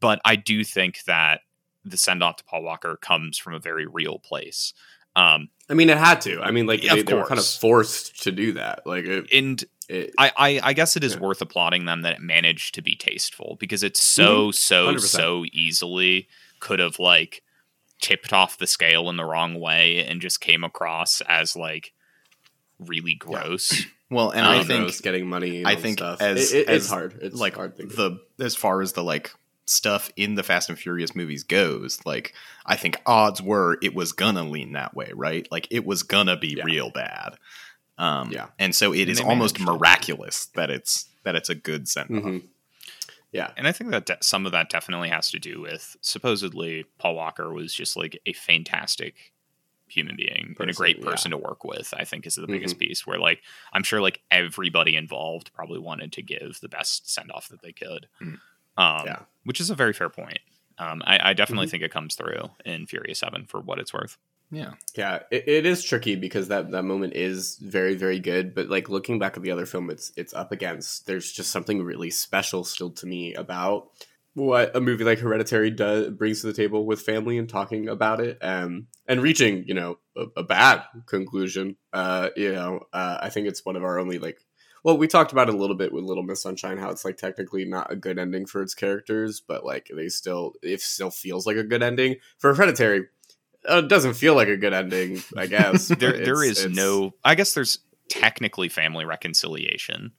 [0.00, 1.40] But I do think that
[1.86, 4.74] the send off to Paul Walker comes from a very real place.
[5.16, 6.40] Um, I mean, it had to.
[6.42, 8.86] I mean, like Yeah, they, they were kind of forced to do that.
[8.86, 11.20] Like it, and it I, I, I guess it is Yeah.
[11.20, 15.00] worth applauding them that it managed to be tasteful because it's so so 100%.
[15.00, 16.28] so easily
[16.60, 17.42] could have like
[18.00, 21.92] tipped off the scale in the wrong way and just came across as like
[22.78, 23.84] really gross.
[24.10, 25.58] well, and Um, I I think getting money.
[25.58, 26.20] And I think stuff.
[26.20, 27.18] as- It- it- it's as, hard.
[27.22, 27.88] It's like hard thing.
[27.88, 29.32] the as far as the like
[29.66, 32.34] stuff in the Fast and Furious movies goes, like
[32.66, 35.46] I think odds were it was gonna lean that way, right?
[35.50, 36.64] Like it was gonna be Yeah.
[36.64, 37.36] real bad.
[37.96, 38.48] Um, Yeah.
[38.58, 39.72] and so it And is almost managed it.
[39.72, 42.24] miraculous that it's that it's a good send off.
[42.24, 42.44] Mhm.
[43.32, 43.50] Yeah.
[43.56, 47.14] And I think that de- some of that definitely has to do with supposedly Paul
[47.16, 49.32] Walker was just like a fantastic
[49.88, 51.04] human being and a Person, great yeah.
[51.04, 51.94] person to work with.
[51.96, 52.52] I think is the Mm-hmm.
[52.52, 57.10] biggest piece where like I'm sure like everybody involved probably wanted to give the best
[57.10, 58.06] send off that they could.
[58.20, 58.38] Mm.
[58.76, 59.18] Um, Yeah.
[59.44, 60.40] which is a very fair point.
[60.78, 61.70] Um, I, I definitely Mhm.
[61.70, 64.16] think it comes through in Furious Seven for what it's worth.
[64.50, 68.54] Yeah, Yeah, it, it is tricky because that, that moment is very very good.
[68.54, 71.06] But like looking back at the other film, it's it's up against.
[71.06, 73.88] There's just something really special still to me about
[74.34, 78.20] what a movie like Hereditary does brings to the table with family and talking about
[78.20, 81.76] it, um, and reaching you know a, a bad conclusion.
[81.92, 84.40] Uh, you know, uh, I think it's one of our only like.
[84.84, 87.16] Well, we talked about it a little bit with Little Miss Sunshine, how it's like
[87.16, 91.46] technically not a good ending for its characters, but like they still, it still feels
[91.46, 93.06] like a good ending for Hereditary
[93.68, 95.88] uh, it doesn't feel like a good ending, I guess.
[95.98, 97.14] There there it's- no.
[97.24, 97.78] I guess there's
[98.10, 100.12] technically family reconciliation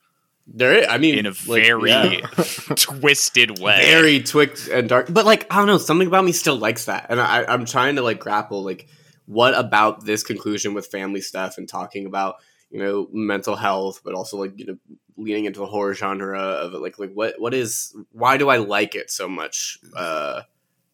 [0.48, 2.22] There, is, I mean, in a like, very yeah.
[2.76, 3.82] twisted way.
[3.86, 5.08] very twixt and dark.
[5.14, 7.98] But like, I don't know, something about me still likes that, and I, I'm trying
[7.98, 8.88] to like grapple like
[9.28, 12.36] what about this conclusion with family stuff and talking about
[12.70, 14.78] you know mental health, but also like you know
[15.18, 16.80] leaning into the horror genre of it.
[16.80, 19.78] Like, like what what is why do I like it so much?
[19.96, 20.42] Uh,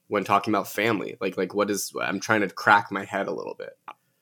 [0.07, 3.33] when talking about family, like like what is I'm trying to crack my head a
[3.33, 3.77] little bit.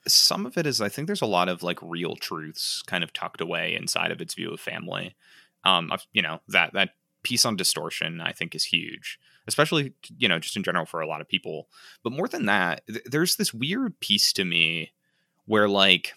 [0.07, 3.11] some of it is I think there's a lot of like real truths kind of
[3.11, 5.15] tucked away inside of its view of family.
[5.63, 6.91] Um, I've, you know that that
[7.23, 11.07] piece on distortion I think is huge, especially you know just in general for a
[11.07, 11.67] lot of people.
[12.03, 14.91] But more than that, th- there's this weird piece to me
[15.45, 16.13] where like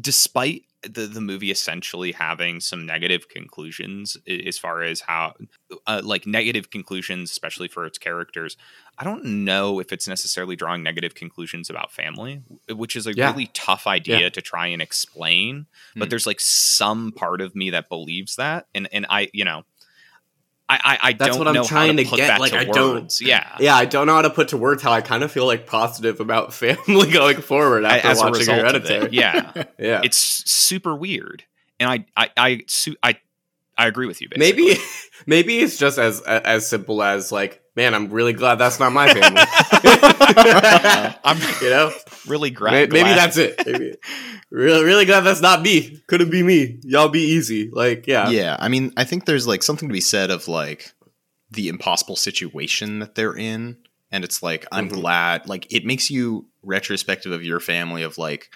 [0.00, 5.34] despite the the movie essentially having some negative conclusions as far as how
[5.86, 8.56] uh, like negative conclusions especially for its characters
[8.98, 13.30] i don't know if it's necessarily drawing negative conclusions about family which is a Yeah.
[13.30, 14.28] really tough idea Yeah.
[14.28, 16.10] to try and explain but Hmm.
[16.10, 19.64] there's like some part of me that believes that and and i you know
[20.68, 22.52] i i, I That's don't what I'm know trying how to, to put get, like,
[22.52, 25.00] to I don't- yeah Yeah, I don't know how to put to words how I
[25.00, 29.06] kind of feel like positive about family going forward after as watching Hereditary.
[29.06, 30.00] it yeah Yeah.
[30.04, 31.44] it's super weird
[31.78, 33.16] and i i i su- i,
[33.78, 34.64] I agree with you basically.
[34.64, 34.80] maybe
[35.26, 39.06] maybe it's just as as simple as like, man, I'm really glad that's not my
[39.12, 39.42] family.
[41.24, 41.92] I'm you know,
[42.26, 43.16] really gra- maybe glad.
[43.18, 43.54] that's it.
[43.66, 43.94] Maybe.
[44.50, 46.00] Really, really glad that's not me.
[46.06, 46.78] Couldn't be me.
[46.82, 47.68] Y'all be easy.
[47.72, 50.92] Like, yeah, yeah, I mean, I think there's like something to be said of like
[51.50, 53.76] the impossible situation that they're in,
[54.10, 54.92] and it's like I'm Mhm.
[54.94, 55.48] glad.
[55.48, 58.50] Like it makes you retrospective of your family of like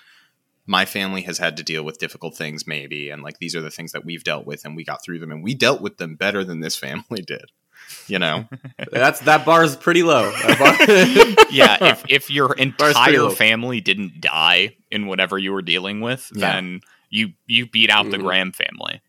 [0.66, 3.70] my family has had to deal with difficult things maybe and like these are the
[3.70, 6.14] things that we've dealt with and we got through them and we dealt with them
[6.16, 7.50] better than this family did
[8.06, 8.46] you know
[8.92, 10.30] that's that bar is pretty low.
[10.58, 10.76] Bar-
[11.50, 16.52] yeah, if if your entire family didn't die in whatever you were dealing with, Yeah.
[16.52, 18.22] then you you beat out the Mhm.
[18.22, 19.00] Graham family.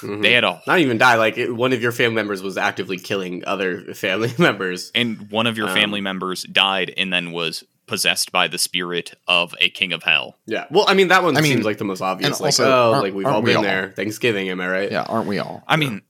[0.00, 0.22] Mhm.
[0.22, 1.16] They had a not even die.
[1.16, 4.92] Like it, one of your family members was actively killing other family members.
[4.94, 9.14] and one of your Um, family members died and then was possessed by the spirit
[9.26, 10.36] of a king of hell.
[10.46, 10.66] Yeah.
[10.70, 12.38] Well, I mean that one I mean, seems like the most obvious.
[12.38, 13.62] Like, also, oh, like we've aren't all we been all?
[13.62, 13.92] there.
[13.96, 14.92] Thanksgiving, am I right?
[14.92, 16.02] yeah aren't we all I mean,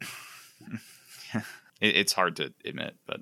[1.80, 3.20] it, it's hard to admit, but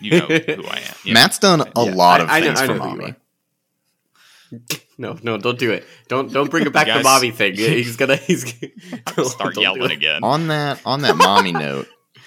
[0.00, 0.94] you know who I am.
[1.04, 1.20] you know.
[1.20, 3.14] matt's done a Yeah, lot of I things I for know who you mommy.
[4.98, 5.86] No, no, don't do it.
[6.08, 7.54] Don't don't bring it back You to guys- Bobby thing.
[7.54, 10.22] He's gonna he's gonna start don't do yelling again.
[10.22, 11.86] on that on that mommy note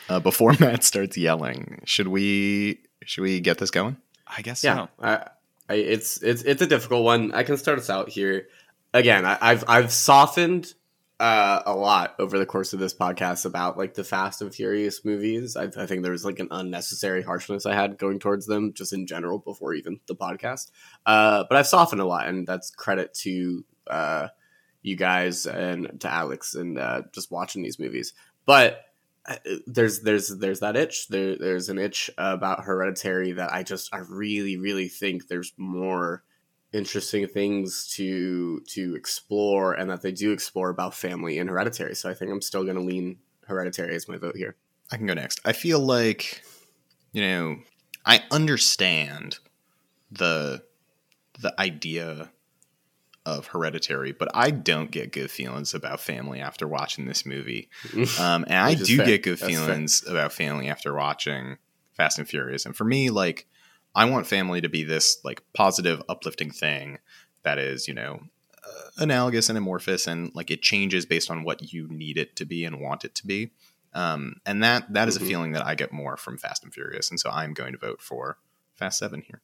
[0.10, 4.86] uh, before matt starts yelling should we should we get this going I guess Yeah,
[4.86, 4.90] so.
[5.02, 5.28] I,
[5.70, 7.32] I, it's it's it's a difficult one.
[7.34, 8.48] I can start us out here.
[8.94, 10.74] Again, I, I've I've softened
[11.24, 15.06] uh, a lot over the course of this podcast about like the Fast and Furious
[15.06, 15.56] movies.
[15.56, 18.92] I, I think there was like an unnecessary harshness I had going towards them, just
[18.92, 20.72] in general, before even the podcast.
[21.06, 24.28] Uh, but I've softened a lot, and that's credit to uh,
[24.82, 28.12] you guys and to Alex and uh, just watching these movies.
[28.46, 28.82] But
[29.26, 31.08] uh, there's there's there's that itch.
[31.08, 36.26] There there's an itch about Hereditary that I just I really really think there's more
[36.74, 41.96] interesting things to to explore and that they do explore about family in Hereditary.
[41.96, 44.56] So I think I'm still going to lean Hereditary as my vote here.
[44.92, 45.40] I can go next.
[45.46, 46.44] I feel like,
[47.14, 47.58] you know,
[48.06, 49.38] I understand
[50.12, 50.64] the
[51.40, 52.32] the idea
[53.26, 57.70] of hereditary, but I don't get good feelings about family after watching this movie.
[58.20, 59.06] Um, and I do fair.
[59.06, 59.66] get good That's fair.
[59.66, 61.58] feelings about family after watching
[61.94, 62.66] Fast and Furious.
[62.66, 63.48] And for me, like,
[63.96, 66.98] I want family to be this like positive, uplifting thing
[67.44, 68.22] that is, you know,
[68.66, 72.46] uh, analogous and amorphous, and like it changes based on what you need it to
[72.46, 73.52] be and want it to be.
[73.94, 75.22] Um, and that that is Mhm.
[75.22, 77.78] a feeling that I get more from Fast and Furious, and so I'm going to
[77.78, 78.38] vote for
[78.76, 79.42] Fast Seven here.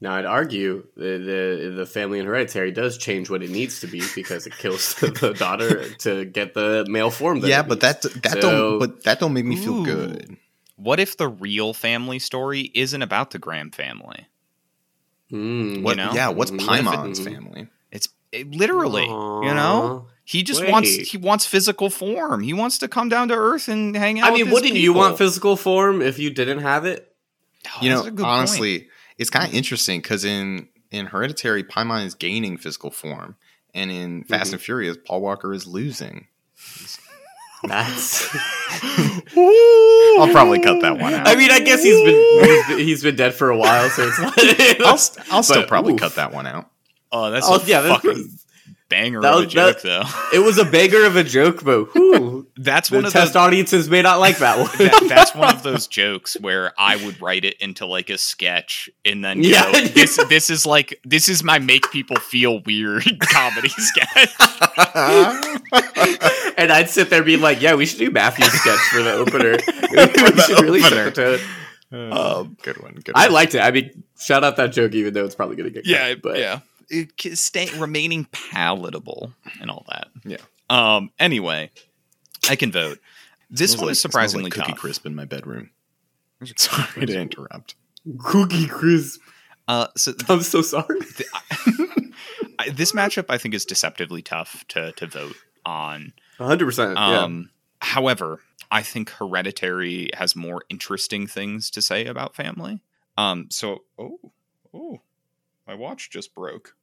[0.00, 3.86] Now I'd argue the, the the family in Hereditary does change what it needs to
[3.86, 7.40] be because it kills the daughter to get the male form.
[7.40, 8.02] That yeah, but needs.
[8.02, 9.84] that that So- don't but that don't make me feel Ooh.
[9.84, 10.36] good.
[10.76, 14.26] What if the real family story isn't about the Graham family?
[15.32, 15.82] Mm.
[15.82, 15.96] What?
[15.96, 16.12] know?
[16.12, 16.50] Yeah, what's.
[16.50, 17.68] What if it- Paimon's family?
[17.90, 22.42] It's it, literally, you know, he just wants he wants physical form.
[22.42, 24.30] He wants to come down to Earth and hang out.
[24.30, 27.12] I mean, with wouldn't you want physical form if you didn't have it?
[27.68, 28.26] Oh, you know, a good point.
[28.28, 33.36] honestly, it's kind of interesting because in in Hereditary, Paimon is gaining physical form,
[33.74, 34.54] and in Fast Mhm.
[34.54, 36.26] and Furious, Paul Walker is losing.
[37.64, 38.28] That's.
[39.36, 41.26] I'll probably cut that one out.
[41.28, 44.06] I mean, I guess he's been he's been, he's been dead for a while, so
[44.06, 44.86] it's not.
[44.86, 46.00] I'll, st- I'll still But, probably oof.
[46.00, 46.70] cut that one out.
[47.12, 48.30] oh, that's Oh a yeah, that's, fucking
[48.88, 49.82] banger that of a joke, that-
[50.32, 50.36] though.
[50.36, 53.38] it was a banger of a joke, but whew, That's the one of test the
[53.40, 54.68] audiences may not like that one.
[54.78, 58.88] that, that's one of those jokes where I would write it into like a sketch
[59.04, 59.70] and then go, Yeah.
[59.94, 64.30] this this is like this is my make people feel weird comedy sketch.
[66.56, 69.56] and I'd sit there being like, "Yeah, we should do Matthew's sketch for the opener.
[70.32, 72.94] we should really set the tone." Um, good one.
[72.94, 73.14] Good.
[73.14, 73.32] I one.
[73.34, 73.60] liked it.
[73.60, 76.14] I mean, shout out that joke, even though it's probably going to get cut, yeah,
[76.20, 76.60] but yeah.
[76.88, 80.08] It, stay remaining palatable and all that.
[80.24, 80.36] Yeah.
[80.70, 81.10] Um.
[81.18, 81.70] Anyway,
[82.48, 82.98] I can vote.
[83.50, 84.80] This one like- is surprisingly like cookie tough.
[84.80, 85.70] crisp in my bedroom.
[86.56, 87.74] Sorry to interrupt.
[88.18, 89.20] Cookie Crisp.
[89.68, 89.88] Uh.
[89.96, 91.00] So I'm so sorry.
[91.16, 91.28] th-
[92.58, 96.12] I, this matchup, I think, is deceptively tough to to vote on.
[96.38, 96.64] 100.
[96.66, 97.22] percent Yeah.
[97.22, 102.80] Um, however, I think Hereditary has more interesting things to say about family.
[103.16, 104.32] Um, so oh
[104.74, 105.00] oh,
[105.66, 106.74] my watch just broke.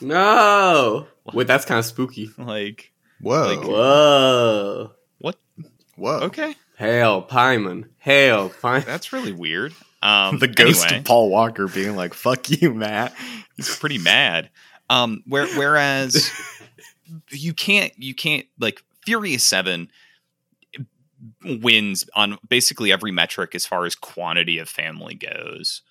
[0.00, 1.06] No.
[1.32, 2.30] Wait, that's kind of spooky.
[2.38, 3.54] Like Whoa.
[3.56, 4.92] Like- Whoa.
[5.18, 5.36] what?
[5.96, 6.20] Whoa.
[6.20, 7.88] Okay, Hail, Paimon.
[7.98, 8.84] Hail, Paimon.
[8.86, 9.72] that's really weird.
[10.02, 11.00] Um, the ghost anyway.
[11.00, 13.14] of Paul Walker being like, fuck you, Matt.
[13.56, 14.48] he's pretty mad.
[14.88, 16.30] Um, where, whereas
[17.28, 19.90] you can't, you can't like Furious Seven
[21.44, 25.82] wins on basically every metric as far as quantity of family goes.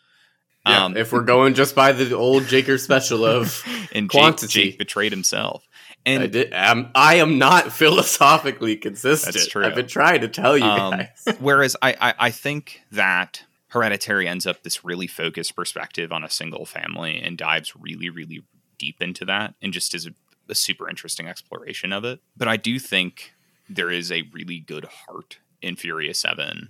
[0.67, 4.63] Yeah, Um, if we're going just by the old Jaker special of and Jake, quantity.
[4.69, 5.65] Jake betrayed himself.
[6.06, 9.34] And I did um, I am not philosophically consistent.
[9.36, 9.65] That's true.
[9.65, 11.38] I've been trying to tell you Um, guys.
[11.39, 16.30] Whereas I, I, I think that Hereditary ends up this really focused perspective on a
[16.30, 18.41] single family and dives really, really
[18.78, 20.12] deep into that and just is a,
[20.50, 22.19] a super interesting exploration of it.
[22.36, 23.34] But I do think
[23.69, 26.69] there is a really good heart in Furious 7.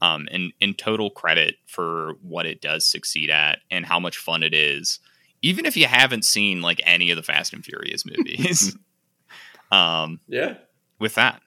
[0.00, 4.42] Um, and in total credit for what it does succeed at and how much fun
[4.44, 5.00] it is,
[5.42, 8.76] even if you haven't seen like any of the Fast and Furious movies.
[9.72, 10.54] um, Yeah.
[10.98, 11.42] with that,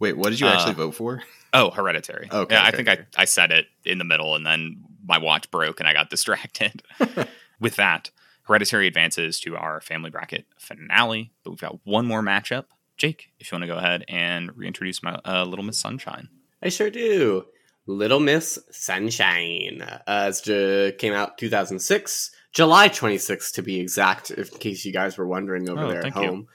[0.00, 1.22] Wait, what did you Uh, actually vote for?
[1.52, 2.28] Oh, Hereditary.
[2.32, 3.02] Okay, yeah, I think okay.
[3.16, 6.08] I, I said it in the middle and then my watch broke and I got
[6.10, 6.82] distracted.
[7.60, 8.10] With that,
[8.44, 12.66] Hereditary advances to our family bracket finale, but we've got one more matchup.
[12.96, 16.28] Jake, if you want to go ahead and reintroduce my uh, Little Miss Sunshine.
[16.62, 17.46] I sure do.
[17.90, 19.82] Little Miss Sunshine.
[20.06, 25.18] Uh, it came out 2006, July 26th to be exact, if, in case you guys
[25.18, 26.22] were wondering over Oh, there at thank you.
[26.22, 26.46] home.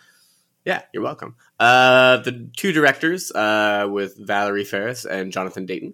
[0.64, 1.36] Yeah, you're welcome.
[1.60, 5.94] Uh, the two directors uh, with Valerie Faris and Jonathan Dayton.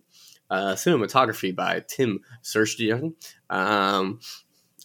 [0.50, 3.16] Uh, cinematography by Tim Surstian.
[3.50, 4.20] Um,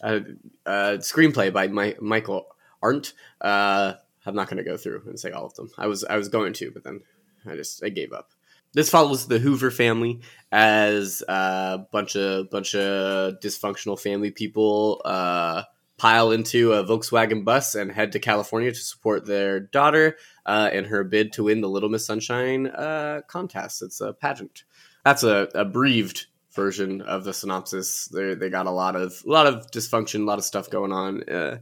[0.01, 0.19] uh,
[0.65, 2.47] uh, screenplay by Mi- Michael
[2.81, 3.13] Arndt.
[3.41, 3.93] Uh,
[4.25, 5.69] I'm not going to go through and say all of them.
[5.77, 7.01] I was I was going to, but then
[7.45, 8.31] I just I gave up.
[8.73, 10.19] This follows the Hoover family
[10.51, 15.63] as a bunch of bunch of dysfunctional family people uh,
[15.97, 20.85] pile into a Volkswagen bus and head to California to support their daughter uh, in
[20.85, 23.81] her bid to win the Little Miss Sunshine uh, contest.
[23.81, 24.63] It's a pageant.
[25.03, 28.07] That's a, a breathed version of the synopsis.
[28.09, 30.91] They they got a lot of a lot of dysfunction, a lot of stuff going
[30.91, 31.23] on.
[31.23, 31.57] Uh,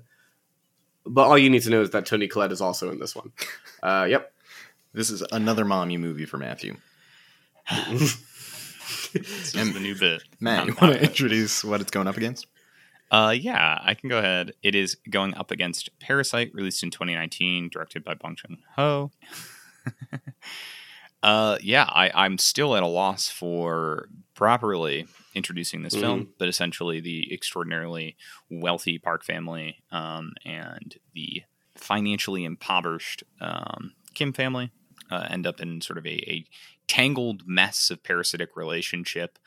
[1.05, 3.31] but all you need to know is that Toni Collette is also in this one.
[3.83, 4.33] Uh, yep.
[4.93, 6.77] This is another mommy movie for Matthew.
[9.13, 10.23] This is the new bit.
[10.39, 12.47] Matt, on you want to introduce what it's going up against?
[13.09, 14.53] Uh, yeah, I can go ahead.
[14.61, 19.11] It is going up against Parasite, released in 2019, directed by Bong Joon Ho.
[21.23, 26.99] uh, yeah, I, I'm still at a loss for properly introducing this film, but essentially
[26.99, 28.17] the extraordinarily
[28.49, 31.43] wealthy Park family um, and the
[31.75, 34.71] financially impoverished um, Kim family
[35.11, 36.45] uh, end up in sort of a, a
[36.87, 39.39] tangled mess of parasitic relationship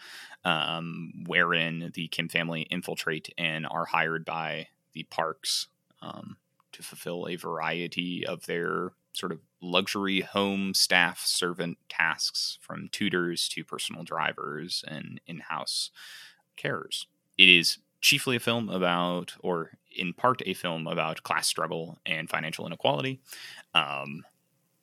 [0.44, 5.68] um, wherein the Kim family infiltrate and are hired by the parks
[6.02, 6.36] um,
[6.72, 13.48] to fulfill a variety of their sort of luxury home staff servant tasks, from tutors
[13.48, 15.90] to personal drivers and in house
[16.56, 17.06] carers.
[17.36, 22.30] It is chiefly a film about, or in part a film about class struggle and
[22.30, 23.20] financial inequality.
[23.74, 24.24] Um,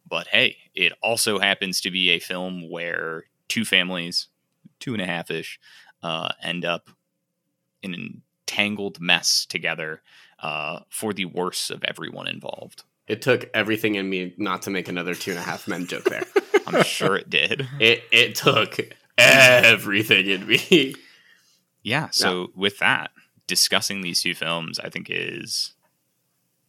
[0.07, 4.27] but hey, it also happens to be a film where two families,
[4.79, 5.59] two and a half ish,
[6.03, 6.89] uh, end up
[7.81, 10.01] in an tangled mess together
[10.39, 12.83] uh, for the worse of everyone involved.
[13.07, 16.05] It took everything in me not to make another two and a half men joke
[16.05, 16.25] there.
[16.67, 17.67] I'm sure it did.
[17.79, 18.79] it it took
[19.17, 20.95] everything in me.
[21.83, 22.09] Yeah.
[22.09, 23.11] So with that,
[23.45, 25.74] discussing these two films, I think is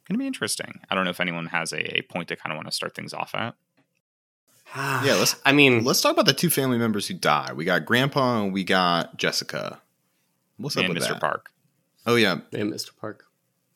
[0.08, 0.80] going to be interesting.
[0.90, 2.94] I don't know if anyone has a, a point they kind of want to start
[2.94, 3.54] things off at.
[4.74, 7.52] Yeah, let's- I mean, Let's talk about the two family members who die.
[7.54, 9.80] We got Grandpa and we got Jessica.
[10.58, 11.08] What's up and with Mr.
[11.10, 11.20] that?
[11.20, 11.50] Park.
[12.06, 12.90] Oh yeah, and Mr.
[12.96, 13.24] Park.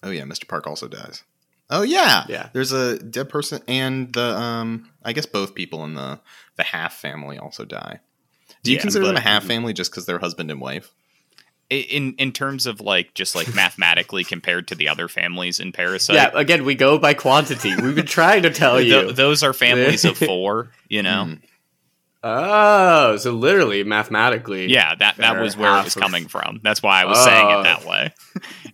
[0.02, 0.22] oh yeah.
[0.22, 0.46] Mr.
[0.48, 1.24] Park also dies.
[1.68, 2.48] Oh yeah, Yeah.
[2.52, 6.20] There's a dead person, and the um, I guess both people in the
[6.56, 8.00] the half family also die.
[8.62, 10.92] Do you Yeah, consider them a half family just because they're husband and wife?
[11.70, 16.16] In in terms of like just like mathematically compared to the other families in Parasite,
[16.16, 17.72] yeah, again, we go by quantity.
[17.80, 19.02] We've been trying to tell you.
[19.02, 20.72] th- those are families of four.
[20.88, 21.40] You know, Mm.
[22.24, 24.66] oh, so literally, mathematically.
[24.68, 26.60] yeah, that that was where it was of- coming from.
[26.64, 27.60] That's why I was saying Oh.
[27.60, 28.12] it that way.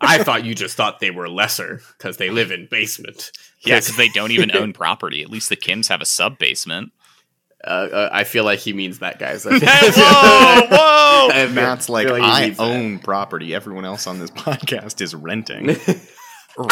[0.00, 3.30] I thought you just thought they were lesser because they live in basement.
[3.64, 5.22] Yeah, because they don't even own property.
[5.22, 6.92] At least the Kims have a sub basement.
[7.66, 9.44] Uh, uh, I feel like he means that, guys.
[9.50, 11.28] whoa, whoa!
[11.32, 12.62] I feel- Matt's like, feel he I means that.
[12.62, 13.54] own property.
[13.54, 15.76] Everyone else on this podcast is renting.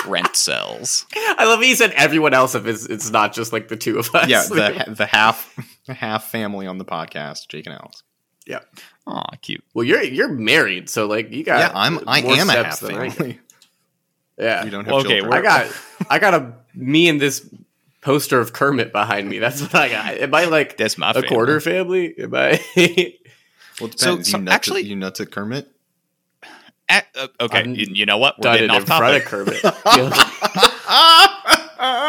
[0.07, 1.05] Rent cells.
[1.15, 4.15] I love he said everyone else if it's, it's not just like the two of
[4.15, 4.29] us.
[4.31, 5.55] yeah, the the half
[5.89, 8.03] half family on the podcast, Jake and Alex.
[8.47, 8.61] Yeah.
[9.07, 9.63] Aw, cute.
[9.75, 11.99] Well, you're you're married, so like you got yeah, I'm.
[12.09, 13.41] I am a half family.
[14.39, 15.33] Yeah, You don't have Well, okay, children.
[15.39, 15.73] I got
[16.11, 17.47] I got a me and this
[18.05, 19.39] poster of Kermit behind me.
[19.41, 20.15] That's what I got.
[20.19, 21.29] Am I like That's my a family.
[21.29, 22.15] quarter family?
[22.19, 22.61] Am I?
[23.81, 24.31] Well, it So- depends.
[24.31, 25.69] so you nuts actually- at, you nuts at Kermit.
[26.89, 28.39] Eh, uh, okay, you, you know what?
[28.39, 29.29] We're Done getting it in off front of topic.
[29.29, 29.63] Kermit.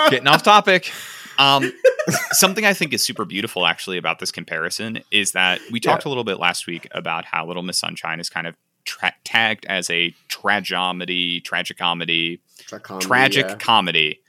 [0.11, 0.91] Getting off topic.
[1.39, 1.71] Um,
[2.31, 6.09] something I think is super beautiful actually about this comparison is that we talked a
[6.09, 9.89] little bit last week about how Little Miss Sunshine is kind of tra- tagged as
[9.89, 13.55] a tragomedy, tragicomedy, Tracomedy, tragic yeah.
[13.55, 14.19] comedy,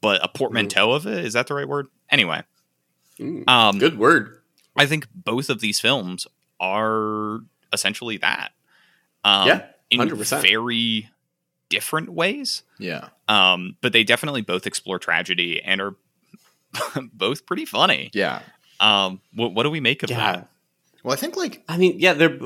[0.00, 1.88] but a portmanteau of it is that the right word?
[2.10, 2.42] Anyway,
[3.18, 4.40] Mm, um, Good word.
[4.76, 6.26] I think both of these films
[6.60, 7.40] are
[7.72, 8.50] essentially that.
[9.24, 10.40] Um, Yeah, in 100%.
[10.40, 11.10] very
[11.68, 12.62] different ways.
[12.78, 13.08] Yeah.
[13.28, 15.96] Um, but they definitely both explore tragedy and are
[17.12, 18.10] both pretty funny.
[18.12, 18.40] Yeah.
[18.80, 20.16] Um, what, what do we make of Yeah.
[20.32, 20.48] that?
[21.02, 22.38] Well, I think like I mean, yeah, they're.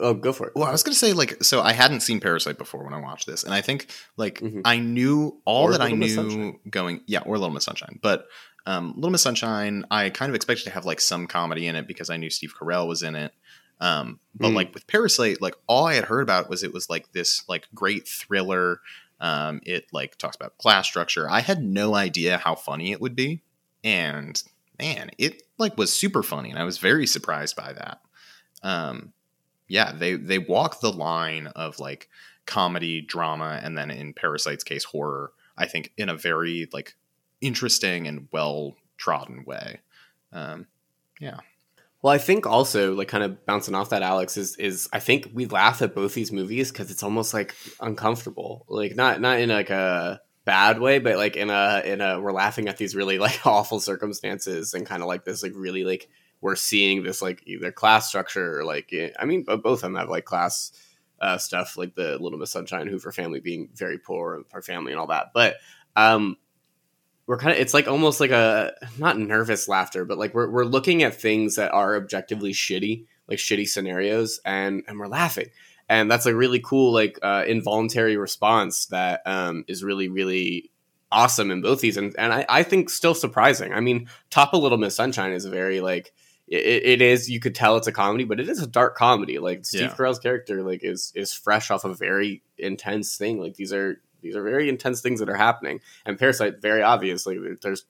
[0.00, 0.52] Oh, go for it.
[0.54, 3.26] Well, I was gonna say like so I hadn't seen Parasite before when I watched
[3.26, 4.62] this, and I think like Mhm.
[4.64, 7.98] I knew all Or that I Little Miss knew going yeah, or Little Miss Sunshine,
[8.02, 8.26] but
[8.66, 11.86] um, Little Miss Sunshine I kind of expected to have like some comedy in it
[11.86, 13.32] because I knew Steve Carell was in it.
[13.80, 14.54] Um, but Mm.
[14.56, 17.66] like with Parasite, like all I had heard about was it was like this like
[17.74, 18.80] great thriller.
[19.20, 21.28] Um, it like talks about class structure.
[21.30, 23.42] I had no idea how funny it would be,
[23.84, 24.42] and
[24.78, 28.00] man, it like was super funny, and I was very surprised by that.
[28.62, 29.12] Um,
[29.70, 32.08] yeah, they they walk the line of like
[32.44, 35.32] comedy, drama, and then in Parasite's case, horror.
[35.56, 36.96] I think in a very like
[37.40, 39.78] interesting and well trodden way.
[40.32, 40.66] Um,
[41.20, 41.38] yeah.
[42.02, 45.30] Well, I think also like kind of bouncing off that, Alex is is I think
[45.32, 49.50] we laugh at both these movies because it's almost like uncomfortable, like not not in
[49.50, 53.18] like a bad way, but like in a in a we're laughing at these really
[53.20, 56.08] like awful circumstances and kind of like this like really like
[56.40, 59.96] we're seeing this like either class structure or like eh, I mean both of them
[59.96, 60.72] have like class
[61.20, 64.92] uh, stuff like the Little Miss Sunshine, Hoover family being very poor and her family
[64.92, 65.56] and all that, but
[65.96, 66.36] um
[67.26, 70.64] we're kind of it's like almost like a not nervous laughter but like we're, we're
[70.64, 75.46] looking at things that are objectively shitty like shitty scenarios and and we're laughing.
[75.88, 80.70] And that's a really cool like uh, involuntary response that um, is really really
[81.12, 83.72] awesome in both these and, and I, I think still surprising.
[83.72, 86.12] I mean top of little miss sunshine is a very like
[86.50, 89.38] it, it is you could tell it's a comedy but it is a dark comedy.
[89.38, 89.94] Like steve Yeah.
[89.94, 93.40] carell's character like is is fresh off a very intense thing.
[93.40, 95.80] Like these are these are very intense things that are happening.
[96.04, 97.84] And Parasite very obviously there's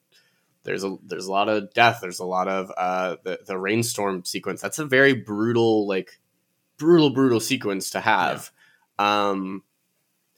[0.62, 1.98] there's a there's a lot of death.
[2.00, 4.60] There's a lot of uh the, the rainstorm sequence.
[4.60, 6.20] That's a very brutal like
[6.76, 8.50] brutal brutal sequence to have.
[8.98, 9.62] Um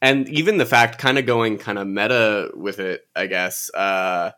[0.01, 4.33] and even the fact kind of going kind of meta with it i guess uh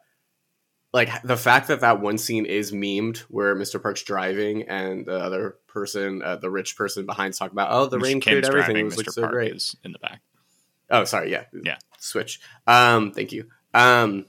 [0.95, 5.19] like the fact that that one scene is memed where mr park's driving and the
[5.19, 8.85] other person uh, the rich person behind's talking about oh the rain cleared everything it
[8.85, 10.23] was like so Park great is in the back.
[10.91, 11.31] Oh, sorry.
[11.31, 11.45] Yeah.
[11.65, 11.79] Yeah.
[11.99, 12.41] Switch.
[12.67, 13.49] Um, thank you.
[13.73, 14.27] Um,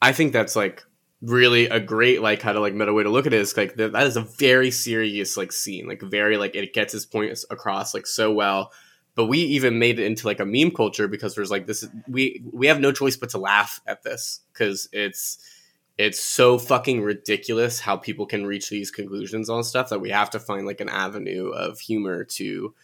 [0.00, 0.84] I think that's like
[1.22, 3.74] really a great like kind of like meta way to look at it is like
[3.76, 7.36] that, that is a very serious like scene like very like it gets its point
[7.50, 8.70] across like so well
[9.14, 12.44] but we even made it into like a meme culture because there's like this we
[12.52, 15.38] we have no choice but to laugh at this because it's
[15.98, 20.28] it's so fucking ridiculous how people can reach these conclusions on stuff that we have
[20.30, 22.74] to find like an avenue of humor to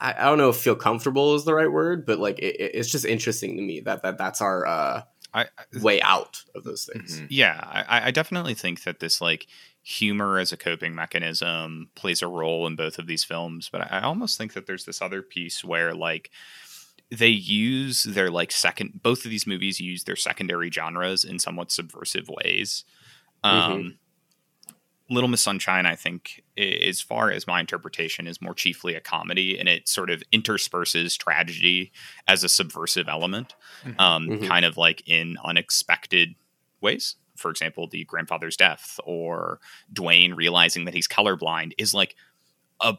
[0.00, 2.72] I, I don't know if feel comfortable is the right word, but like it, it-
[2.74, 5.46] it's just interesting to me that that that's our uh, I,
[5.80, 7.20] way out of those things.
[7.20, 7.26] Mhm.
[7.30, 9.46] yeah, I, I definitely think that this like
[9.82, 13.98] humor as a coping mechanism plays a role in both of these films, but I,
[13.98, 16.30] I almost think that there's this other piece where like
[17.10, 21.70] they use their like second both of these movies use their secondary genres in somewhat
[21.70, 22.84] subversive ways.
[23.42, 23.98] Um
[25.10, 29.58] Little Miss Sunshine, I think, as far as my interpretation, is more chiefly a comedy,
[29.58, 31.92] and it sort of intersperses tragedy
[32.26, 33.54] as a subversive element,
[33.98, 34.46] um, Mhm.
[34.48, 36.34] kind of like in unexpected
[36.80, 37.16] ways.
[37.36, 39.60] For example, the grandfather's death, or
[39.92, 42.16] Dwayne realizing that he's colorblind, is like
[42.80, 42.96] a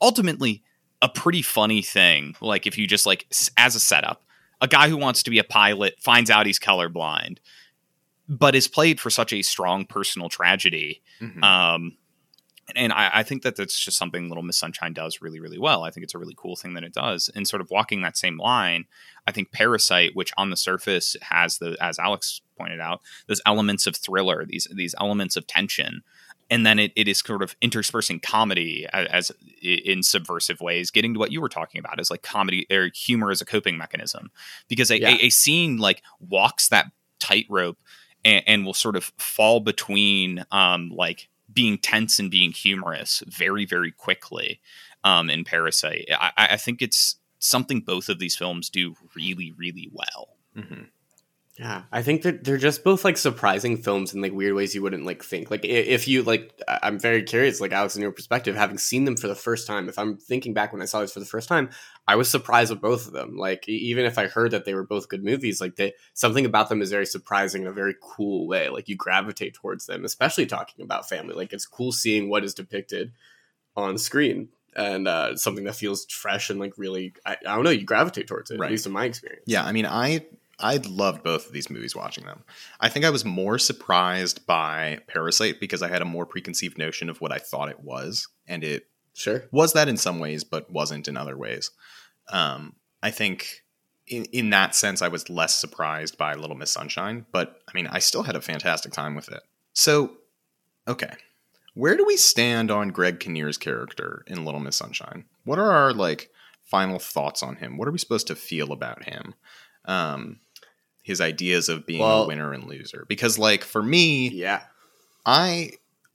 [0.00, 0.62] ultimately
[1.02, 2.34] a pretty funny thing.
[2.40, 3.26] Like if you just like
[3.56, 4.22] as a setup,
[4.60, 7.38] a guy who wants to be a pilot finds out he's colorblind,
[8.28, 11.42] but is played for such a strong personal tragedy Mhm.
[11.44, 11.96] um,
[12.74, 15.84] and I, I think that that's just something Little Miss Sunshine does really, really well.
[15.84, 17.30] I think it's a really cool thing that it does.
[17.32, 18.86] And sort of walking that same line,
[19.24, 23.86] I think Parasite, which on the surface has the, as Alex pointed out, those elements
[23.86, 26.02] of thriller, these these elements of tension,
[26.50, 29.32] and then it, it is sort of interspersing comedy as, as
[29.74, 33.30] in subversive ways, getting to what you were talking about is like comedy or humor
[33.30, 34.30] as a coping mechanism,
[34.68, 35.10] because a, Yeah.
[35.10, 37.78] a, a scene like walks that tightrope
[38.24, 43.64] and, and will sort of fall between um, like being tense and being humorous very
[43.64, 44.60] very quickly
[45.04, 46.08] um, in Parasite.
[46.12, 50.36] I, I think it's something both of these films do really really well.
[50.56, 50.84] Mm-hmm.
[51.58, 54.82] Yeah, I think that they're just both like surprising films in like weird ways you
[54.82, 55.50] wouldn't like think.
[55.50, 59.16] Like if you like, I'm very curious, like Alex, in your perspective, having seen them
[59.16, 59.88] for the first time.
[59.88, 61.70] If I'm thinking back when I saw this for the first time,
[62.06, 63.38] I was surprised with both of them.
[63.38, 66.68] Like even if I heard that they were both good movies, like they something about
[66.68, 68.68] them is very surprising in a very cool way.
[68.68, 71.34] Like you gravitate towards them, especially talking about family.
[71.34, 73.12] Like it's cool seeing what is depicted
[73.76, 77.70] on screen and uh, something that feels fresh and like really I, I don't know
[77.70, 78.66] you gravitate towards it Right.
[78.66, 80.26] at least in my experience Yeah, I mean, I
[80.58, 82.42] I loved both of these movies watching them.
[82.80, 87.10] I think I was more surprised by Parasite because I had a more preconceived notion
[87.10, 90.70] of what I thought it was, and it sure was that in some ways, but
[90.70, 91.70] wasn't in other ways.
[92.28, 93.64] Um, I think
[94.06, 97.86] in in that sense, I was less surprised by Little Miss Sunshine, but I mean,
[97.86, 99.42] I still had a fantastic time with it.
[99.74, 100.16] So,
[100.88, 101.12] okay,
[101.74, 105.26] where do we stand on Greg Kinnear's character in Little Miss Sunshine?
[105.44, 106.30] What are our like
[106.64, 107.76] final thoughts on him?
[107.76, 109.34] What are we supposed to feel about him?
[109.84, 110.40] Um,
[111.06, 114.62] his ideas of being a winner and loser, because like for me, yeah
[115.24, 115.70] I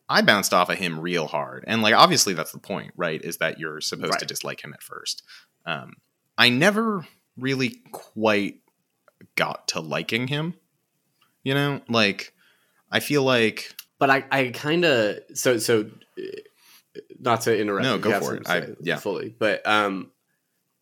[0.09, 3.21] I bounced off of him real hard, and like obviously that's the point, right?
[3.21, 5.23] Is that you're supposed to dislike him at first.
[5.65, 5.93] Um,
[6.37, 7.05] I never
[7.37, 8.59] really quite
[9.37, 10.55] got to liking him.
[11.43, 12.33] You know, like
[12.91, 15.89] I feel like but I, I kind of so so
[16.19, 17.83] uh, not to interrupt.
[17.85, 18.49] No, go for it.
[18.49, 18.97] I- yeah.
[18.97, 20.11] fully, but um,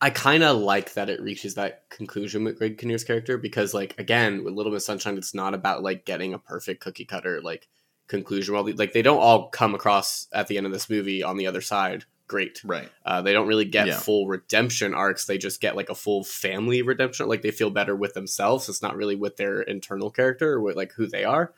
[0.02, 3.96] I kind of like that it reaches that conclusion with Greg Kinnear's character because, like,
[4.00, 7.68] again, with Little Miss Sunshine, it's not about like getting a perfect cookie cutter like
[8.08, 8.54] conclusion.
[8.54, 11.48] Well, like they don't all come across at the end of this movie on the
[11.48, 12.06] other side.
[12.28, 12.62] Great.
[12.64, 12.90] right.
[13.04, 13.98] Uh, they don't really get Yeah.
[13.98, 15.26] full redemption arcs.
[15.26, 17.28] They just get like a full family redemption.
[17.28, 18.70] Like they feel better with themselves.
[18.70, 21.54] It's not really with their internal character or with like who they are.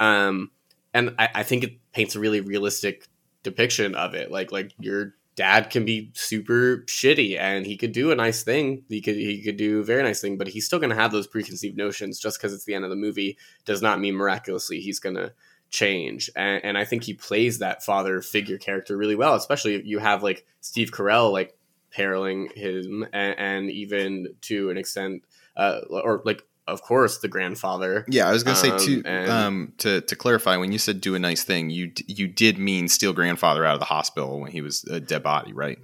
[0.00, 0.50] Um,
[0.92, 3.06] and I, I think it paints a really realistic
[3.44, 4.30] depiction of it.
[4.32, 8.82] Like like your dad can be super shitty and he could do a nice thing.
[8.88, 11.28] He could he could do a very nice thing, but he's still gonna have those
[11.28, 12.18] preconceived notions.
[12.18, 15.30] Just because it's the end of the movie does not mean miraculously he's gonna
[15.70, 16.28] change.
[16.34, 20.00] And, and I think he plays that father figure character really well, especially if you
[20.00, 21.56] have like Steve Carell like
[21.92, 25.22] paroling him and, and even to an extent
[25.56, 29.02] uh, or like of course the grandfather Yeah, I was gonna say Um, too.
[29.06, 32.88] Um, to to clarify, when you said do a nice thing, you you did mean
[32.88, 35.78] steal grandfather out of the hospital when he was a dead body, right?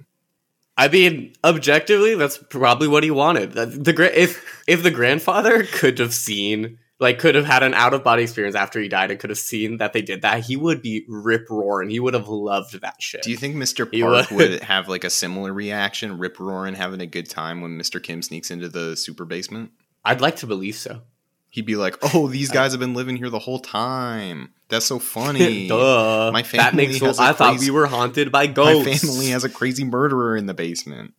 [0.77, 3.53] I mean, objectively, that's probably what he wanted.
[3.53, 8.03] The, if if the grandfather could have seen, like, could have had an out of
[8.03, 10.81] body experience after he died and could have seen that they did that, he would
[10.81, 11.89] be rip roaring.
[11.89, 13.23] He would have loved that shit.
[13.23, 13.85] Do you think Mr.
[13.85, 14.37] Park would.
[14.37, 18.03] would have like a similar reaction, rip roaring, having a good time when Mr.
[18.03, 19.71] Kim sneaks into the super basement?
[20.05, 21.01] I'd like to believe so.
[21.49, 24.51] He'd be like, "Oh, these guys have been living here the whole time.
[24.69, 25.67] That's so funny.
[25.69, 26.31] Duh.
[26.33, 26.99] My that family makes.
[26.99, 28.85] has a I thought crazy- we were haunted by ghosts.
[28.85, 31.13] My family has a crazy murderer in the basement.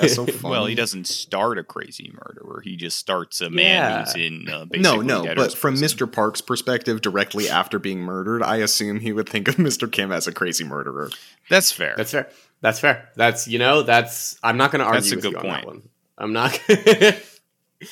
[0.00, 0.50] That's so funny.
[0.50, 2.60] Well, he doesn't start a crazy murderer.
[2.64, 4.04] He just starts a man Yeah.
[4.06, 5.98] who's in uh, No, basically no, debtor's but from prison.
[6.08, 6.10] Mr.
[6.12, 9.90] Park's perspective, directly after being murdered, I assume he would think of Mr.
[9.90, 11.10] Kim as a crazy murderer.
[11.48, 11.94] That's fair.
[11.96, 12.28] That's fair.
[12.60, 13.08] That's fair.
[13.14, 13.82] That's you know.
[13.82, 14.36] That's.
[14.42, 15.66] I'm not going to argue That's a with good you on point.
[15.66, 15.82] one.
[16.18, 16.58] I'm not.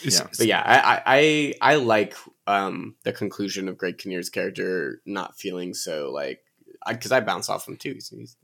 [0.02, 0.26] Yeah.
[0.36, 2.14] But yeah, I I I, I like
[2.46, 6.42] um the conclusion of Greg Kinnear's character not feeling so like
[6.88, 7.94] because I, bounce off him too.
[7.94, 8.36] He's, he's,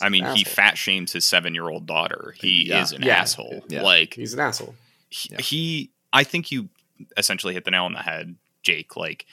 [0.00, 2.34] I mean, he fat shames his seven year old daughter.
[2.38, 2.82] He Yeah.
[2.82, 3.16] is an Yeah.
[3.16, 3.64] asshole.
[3.68, 3.82] Yeah.
[3.82, 4.74] Like he's an asshole.
[5.08, 6.68] he, I think you
[7.16, 8.96] essentially hit the nail on the head, Jake.
[8.96, 9.26] Like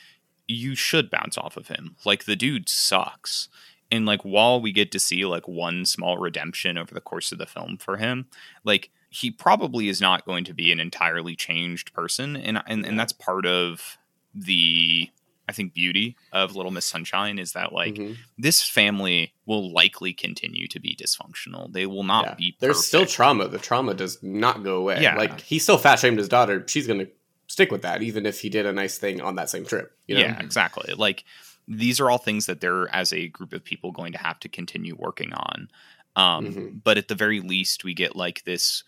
[0.47, 1.95] you should bounce off of him.
[2.05, 3.47] Like the dude sucks.
[3.91, 7.37] And like while we get to see like one small redemption over the course of
[7.37, 8.27] the film for him,
[8.63, 12.35] like he probably is not going to be an entirely changed person.
[12.35, 13.97] And and, and that's part of
[14.33, 15.09] the
[15.47, 18.15] I think beauty of Little Miss Sunshine is that like Mhm.
[18.37, 21.71] this family will likely continue to be dysfunctional.
[21.71, 22.33] They will not Yeah.
[22.35, 23.49] be There's still trauma.
[23.49, 25.01] The trauma does not go away.
[25.01, 25.15] Yeah.
[25.15, 26.65] like he still fat shamed his daughter.
[26.67, 27.07] She's gonna
[27.47, 29.95] stick with that, even if he did a nice thing on that same trip.
[30.07, 30.21] You know?
[30.21, 30.93] Yeah, exactly.
[30.95, 31.23] Like
[31.67, 34.49] these are all things that they're as a group of people going to have to
[34.49, 35.69] continue working on.
[36.15, 36.83] Um, Mhm.
[36.83, 38.83] But at the very least, we get like this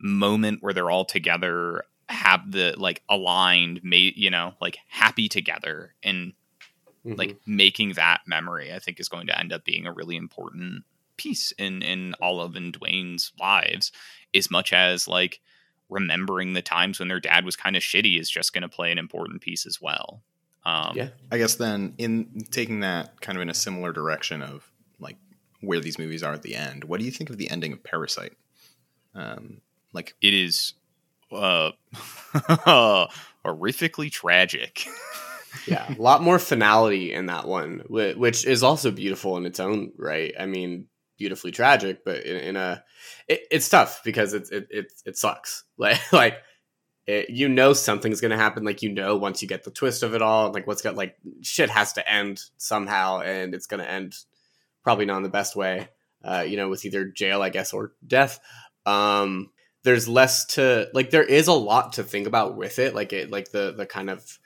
[0.00, 5.94] moment where they're all together, have the like aligned, made you know, like happy together,
[6.02, 6.32] and
[7.06, 7.16] Mhm.
[7.16, 8.72] like making that memory.
[8.74, 10.84] I think is going to end up being a really important
[11.16, 13.90] piece in in Olive and Dwayne's lives,
[14.34, 15.40] as much as like
[15.88, 18.92] remembering the times when their dad was kind of shitty is just going to play
[18.92, 20.22] an important piece as well.
[20.64, 21.08] Um, Yeah.
[21.32, 25.16] I guess then, in taking that kind of in a similar direction of like
[25.60, 27.82] where these movies are at the end, what do you think of the ending of
[27.82, 28.34] Parasite?
[29.14, 30.74] Um, like, it is
[31.32, 31.70] uh
[33.44, 34.86] horrifically tragic
[35.66, 39.92] yeah, a lot more finality in that one, which is also beautiful in its own
[39.96, 40.32] right.
[40.38, 40.86] I mean,
[41.18, 42.84] beautifully tragic, but in, in a,
[43.28, 45.64] it, it's tough because it it it, it sucks.
[45.78, 46.36] Like like
[47.06, 48.64] it, you know something's gonna happen.
[48.64, 51.16] Like you know once you get the twist of it all, like what's got like
[51.42, 54.16] shit has to end somehow, and it's gonna end
[54.82, 55.88] probably not in the best way.
[56.22, 58.40] Uh, you know, with either jail, I guess, or death.
[58.84, 59.50] Um,
[59.82, 61.10] there's less to like.
[61.10, 62.94] There is a lot to think about with it.
[62.94, 64.38] Like it, like the the kind of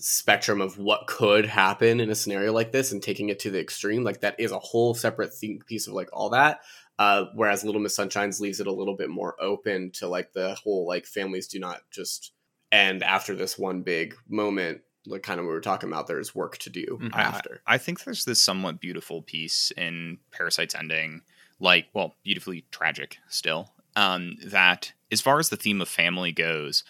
[0.00, 3.60] spectrum of what could happen in a scenario like this and taking it to the
[3.60, 6.60] extreme like that is a whole separate thing, piece of like all that
[6.98, 10.54] uh, whereas little miss sunshines leaves it a little bit more open to like the
[10.54, 12.32] whole like families do not just
[12.72, 16.34] end after this one big moment like kind of what we were talking about there's
[16.34, 17.08] work to do mm-hmm.
[17.12, 21.22] after I, I think there's this somewhat beautiful piece in parasite's ending
[21.58, 26.84] like well beautifully tragic still um, that as far as the theme of family goes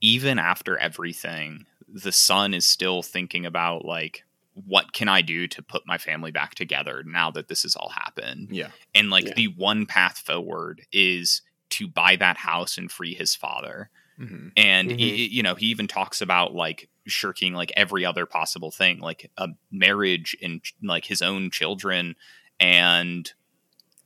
[0.00, 4.24] even after everything the son is still thinking about like
[4.64, 7.90] what can I do to put my family back together now that this has all
[7.90, 8.48] happened?
[8.50, 8.68] Yeah.
[8.94, 9.34] And like yeah.
[9.34, 13.90] the one path forward is to buy that house and free his father.
[14.18, 14.48] Mm-hmm.
[14.56, 14.98] And mm-hmm.
[14.98, 19.30] He, you know, he even talks about like shirking like every other possible thing, like
[19.36, 22.16] a marriage and like his own children
[22.58, 23.30] and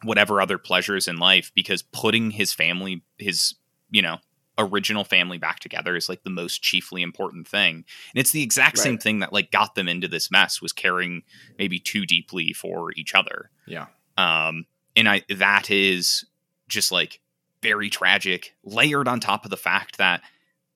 [0.02, 3.54] whatever other pleasures in life because putting his family his
[3.90, 4.18] you know
[4.58, 7.76] original family back together is like the most chiefly important thing.
[7.76, 7.84] And
[8.20, 8.82] it's the exact right.
[8.82, 11.22] same thing that like got them into this mess was caring
[11.58, 13.50] maybe too deeply for each other.
[13.66, 13.86] Yeah.
[14.18, 16.26] Um and I that is
[16.68, 17.20] just like
[17.62, 20.22] very tragic layered on top of the fact that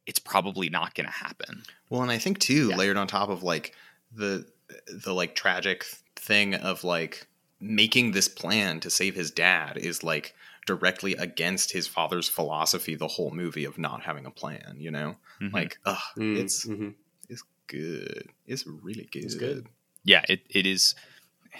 [0.07, 1.63] it's probably not going to happen.
[1.89, 2.77] Well, and I think too yeah.
[2.77, 3.75] layered on top of like
[4.13, 4.47] the
[4.89, 5.85] the like tragic
[6.17, 7.27] thing of like
[7.61, 10.35] making this plan to save his dad is like
[10.67, 15.17] directly against his father's philosophy the whole movie of not having a plan you know
[15.41, 15.55] mm-hmm.
[15.55, 16.41] like ugh, mm-hmm.
[16.41, 16.91] it's mm-hmm.
[17.29, 19.67] it's good it's really good it's good
[20.05, 20.95] yeah it, it is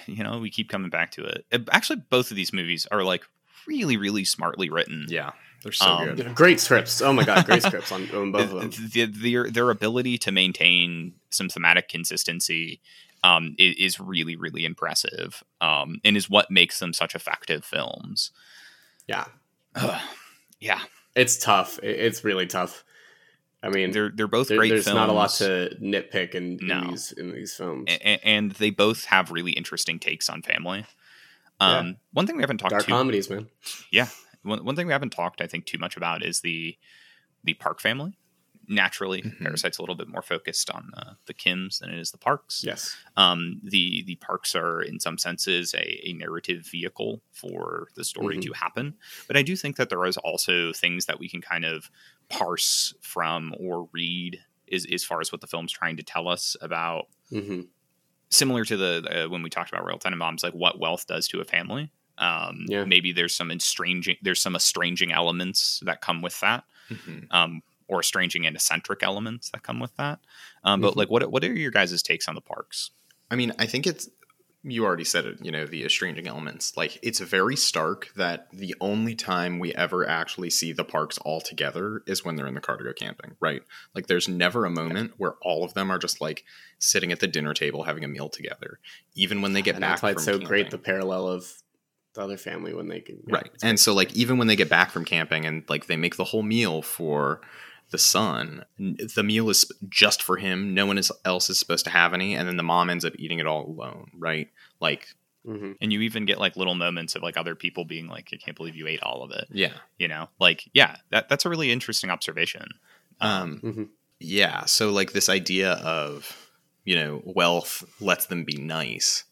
[0.07, 1.45] you know we keep coming back to it.
[1.51, 3.25] it actually both of these movies are like
[3.67, 5.33] really really smartly written yeah
[5.65, 6.35] they're so um, good.
[6.35, 7.01] Great scripts.
[7.01, 8.89] Oh my god, great scripts on, on both of them.
[8.93, 12.83] The, the, their ability to maintain some thematic consistency
[13.25, 18.31] um, is, is, really, really impressive, um, and is what makes them such effective films.
[19.09, 19.25] Yeah.
[20.61, 20.81] yeah.
[21.17, 21.81] It's tough.
[21.83, 22.85] It's really tough.
[23.63, 24.69] I mean, they're they're both there, great.
[24.69, 24.97] There's films.
[24.97, 26.83] not a lot to nitpick in, no.
[26.83, 30.85] in these in these films, and, and, they both have really interesting takes on family.
[31.61, 31.93] Um, yeah.
[32.13, 33.49] one thing we haven't talked dark comedies, man.
[33.91, 34.09] Yeah,
[34.43, 36.77] one one thing we haven't talked, I think, too much about is the
[37.43, 38.19] the Park family
[38.69, 39.45] naturally mm-hmm.
[39.45, 42.63] parasite's a little bit more focused on uh, the kims than it is the parks
[42.67, 48.05] yes um, the the parks are in some senses a, a narrative vehicle for the
[48.05, 48.53] story mm-hmm.
[48.53, 48.95] to happen
[49.27, 51.91] but i do think that there is also things that we can kind of
[52.29, 56.57] parse from or read is as far as what the film's trying to tell us
[56.61, 57.63] about mm-hmm.
[58.31, 61.41] similar to the uh, when we talked about royal tenenbaums like what wealth does to
[61.41, 62.85] a family um, yeah.
[62.85, 67.25] maybe there's some estranging there's some estranging elements that come with that mm-hmm.
[67.31, 70.21] um, or estranging and eccentric elements that come with that.
[70.63, 70.99] Um, but mm-hmm.
[71.01, 72.91] like, what what are your guys' takes on the parks?
[73.31, 74.09] I mean, I think it's
[74.67, 75.45] you already said it.
[75.45, 76.77] You know, the estranging elements.
[76.77, 81.41] Like, it's very stark that the only time we ever actually see the parks all
[81.41, 83.63] together is when they're in the car to go camping, right?
[83.95, 86.45] Like, there's never a moment where all of them are just like
[86.79, 88.79] sitting at the dinner table having a meal together,
[89.15, 89.91] even when they get and back.
[89.93, 90.49] That's why it's so camping.
[90.49, 91.53] great the parallel of
[92.15, 94.69] the other family when they can yeah, right and so like even when they get
[94.69, 97.41] back from camping and like they make the whole meal for
[97.95, 98.65] the son.
[98.77, 100.75] The meal is just for him.
[100.75, 103.39] No one else is supposed to have any, and then the mom ends up eating
[103.39, 104.11] it all alone.
[104.19, 104.49] Right?
[104.81, 105.07] Like,
[105.47, 105.75] mm-hmm.
[105.81, 108.57] and you even get like little moments of like other people being like, "I can't
[108.57, 111.71] believe you ate all of it." Yeah, you know, like yeah, that that's a really
[111.71, 112.67] interesting observation.
[113.21, 113.85] Um, mm-hmm.
[114.19, 114.65] yeah.
[114.65, 116.51] So like this idea of
[116.85, 119.23] you know wealth lets them be nice.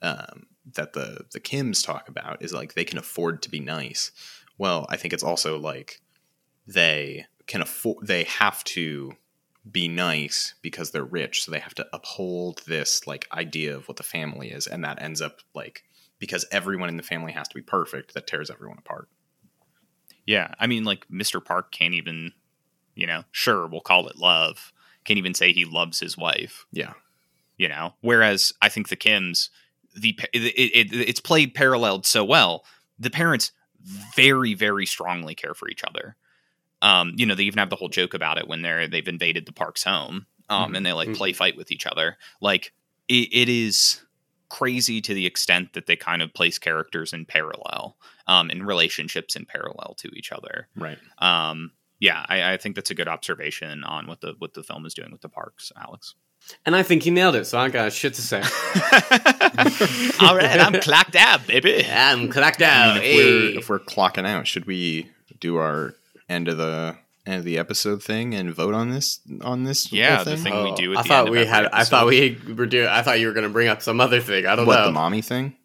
[0.00, 0.46] Um,
[0.76, 4.12] that the the Kims talk about is like they can afford to be nice.
[4.56, 6.00] Well, I think it's also like
[6.66, 9.12] they can afford they have to
[9.70, 13.96] be nice because they're rich so they have to uphold this like idea of what
[13.96, 15.82] the family is and that ends up like
[16.18, 19.08] because everyone in the family has to be perfect that tears everyone apart.
[20.26, 22.32] Yeah i mean like mr park can't even
[22.94, 24.72] you know sure we'll call it love
[25.04, 26.66] can't even say he loves his wife.
[26.70, 26.92] Yeah.
[27.56, 29.48] You know whereas i think the kims
[29.96, 32.64] the it, it, it's played paralleled so well
[32.98, 33.52] the parents
[34.14, 36.16] very very strongly care for each other
[36.82, 39.46] um, you know, they even have the whole joke about it when they're they've invaded
[39.46, 40.74] the park's home, um, mm-hmm.
[40.76, 41.36] and they like play mm-hmm.
[41.36, 42.16] fight with each other.
[42.40, 42.72] Like
[43.08, 44.02] it, it is
[44.48, 49.36] crazy to the extent that they kind of place characters in parallel, um, and relationships
[49.36, 50.68] in parallel to each other.
[50.76, 50.98] Right.
[51.18, 54.86] Um, yeah, I, I think that's a good observation on what the what the film
[54.86, 56.14] is doing with the parks, Alex.
[56.64, 58.38] And I think he nailed it, so I got shit to say.
[60.20, 61.84] All right, I'm clocked out, baby.
[61.84, 62.94] I'm clocked I out.
[63.00, 65.10] mean, if, we're, if we're clocking out, should we
[65.40, 65.94] do our
[66.28, 69.92] end of the end of the episode thing and vote on this on this?
[69.92, 70.44] Yeah, whole the thing.
[70.44, 71.66] thing we oh, do at I thought end we every had.
[71.72, 72.88] I thought we were doing.
[72.88, 74.46] I thought you were going to bring up some other thing.
[74.46, 74.86] I don't what know.
[74.86, 75.56] the mommy thing?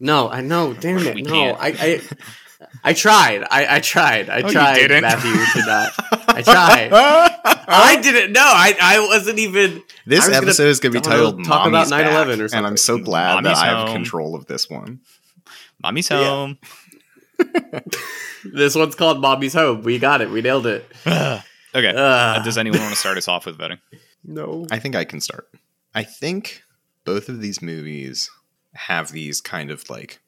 [0.00, 0.72] No, I know.
[0.74, 1.16] Damn it.
[1.24, 1.58] No, can't.
[1.60, 2.00] I, I,
[2.84, 3.42] I tried.
[3.50, 4.30] I, I tried.
[4.30, 5.02] I Oh, you tried, didn't?
[5.02, 5.92] Matthew, to not.
[6.28, 6.90] I tried.
[7.68, 8.32] I didn't.
[8.32, 9.82] No, I, I wasn't even.
[10.06, 12.06] This I was gonna- episode is going to be I don't titled talk about "Mommy's
[12.06, 12.58] 9/11 Back," or something.
[12.58, 15.00] and I'm so glad Mommy's that I have control of this one.
[15.82, 16.54] Mommy's Yeah.
[17.42, 17.82] Home.
[18.44, 19.82] This one's called Mommy's Home.
[19.82, 20.28] We got it.
[20.28, 20.84] We nailed it.
[21.06, 21.42] okay.
[21.96, 23.78] Uh, does anyone want to start us off with voting?
[24.24, 24.66] no.
[24.70, 25.48] I think I can start.
[25.94, 26.64] I think
[27.04, 28.30] both of these movies
[28.74, 30.18] have these kind of like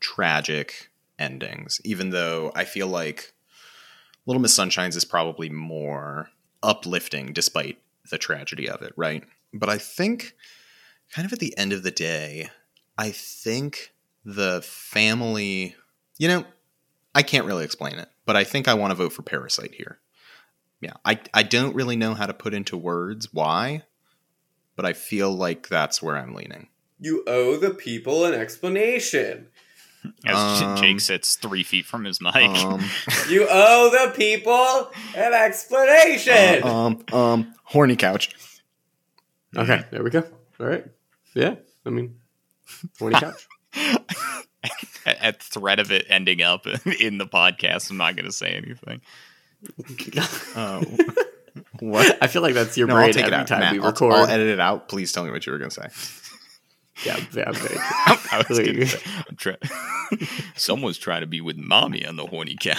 [0.00, 3.32] tragic endings, even though I feel like
[4.26, 6.28] Little Miss Sunshine's is probably more
[6.62, 7.78] uplifting despite
[8.10, 9.24] the tragedy of it, right?
[9.52, 10.34] But I think,
[11.12, 12.50] kind of at the end of the day,
[12.98, 13.92] I think
[14.24, 15.76] the family,
[16.18, 16.44] you know,
[17.14, 19.98] I can't really explain it, but I think I want to vote for Parasite here.
[20.80, 23.82] Yeah, I, I don't really know how to put into words why,
[24.76, 26.68] but I feel like that's where I'm leaning.
[26.98, 29.48] You owe the people an explanation.
[30.26, 32.34] As Um, Jake sits three feet from his mic.
[32.36, 32.84] Um,
[33.30, 36.62] You owe the people an explanation.
[36.62, 38.34] um, um, horny couch.
[39.56, 40.22] okay, there we go.
[40.60, 40.84] All right.
[41.34, 41.54] Yeah.
[41.86, 42.16] I mean,
[42.98, 43.46] horny couch.
[45.06, 46.66] at, at threat of it ending up
[47.00, 49.00] in the podcast, I'm not going to say anything.
[50.56, 50.82] Oh,
[51.80, 52.18] what?
[52.22, 53.46] I feel like that's your No, brain I'll take it every out.
[53.46, 54.12] time Matt, we I'll, record.
[54.14, 54.88] I'll edit it out.
[54.88, 55.88] Please tell me what you were going to say.
[57.06, 58.98] yeah, yeah, very I was gonna say,
[59.28, 59.56] I'm try-
[60.54, 62.76] Someone's trying to be with mommy on the horny couch.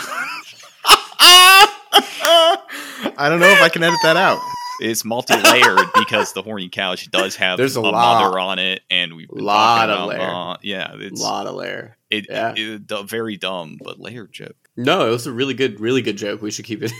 [3.18, 4.40] I don't know if I can edit that out.
[4.80, 8.82] It's multi-layered because the horny couch does have There's a a, lot- mother on it,
[8.90, 10.18] and we've lot of layer.
[10.18, 11.98] mom- yeah, it's a lot of layer.
[12.10, 12.52] it, yeah.
[12.52, 14.56] it- it- d- very dumb, but layered joke.
[14.78, 16.42] No, it was a really good, really good joke.
[16.42, 16.92] We should keep it.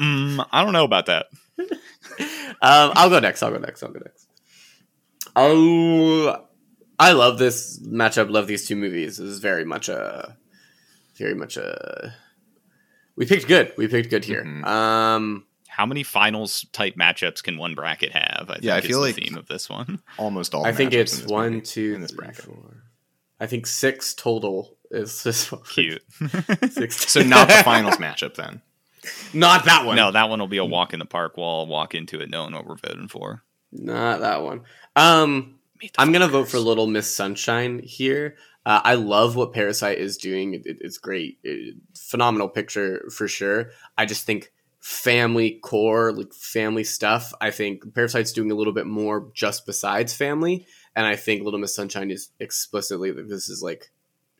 [0.00, 1.26] Mm, I don't know about that.
[1.60, 1.68] um,
[2.62, 3.42] I'll go next.
[3.42, 3.82] I'll go next.
[3.82, 4.26] I'll go next.
[5.36, 6.44] Oh,
[6.98, 8.30] I love this matchup.
[8.30, 9.18] Love these two movies.
[9.18, 10.36] This is very much a,
[11.16, 12.14] very much a.
[13.16, 13.72] We picked good.
[13.76, 14.42] We picked good here.
[14.44, 14.64] Mhm.
[14.66, 15.44] Um,
[15.80, 18.50] How many finals type matchups can one bracket have?
[18.50, 20.02] I think Yeah, I is feel the like- theme of this one.
[20.18, 20.66] Almost all.
[20.66, 22.44] I the think matchups in it's this one, movie- two, in this three, bracket.
[22.44, 22.84] four.
[23.40, 25.62] I think six total is this one.
[25.62, 26.02] Cute.
[26.70, 27.06] Six.
[27.10, 28.60] So not the finals matchup then.
[29.32, 29.96] Not that one.
[29.96, 31.38] no, that one will be a walk in the park.
[31.38, 33.42] We'll walk into it knowing what we're voting for.
[33.72, 34.64] Not that one.
[34.96, 35.60] Um,
[35.96, 38.36] I'm gonna vote for Little Miss Sunshine here.
[38.66, 40.52] Uh, I love what Parasite is doing.
[40.52, 43.70] It, it- it's great, It- phenomenal picture for sure.
[43.96, 47.32] I just think family core, like family stuff.
[47.40, 50.66] I think Parasite's doing a little bit more just besides family,
[50.96, 53.90] and I think Little Miss Sunshine is explicitly that this is like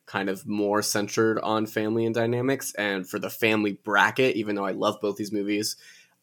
[0.06, 2.74] kind of more centered on family and dynamics.
[2.74, 5.76] And for the family bracket, even though I love both these movies,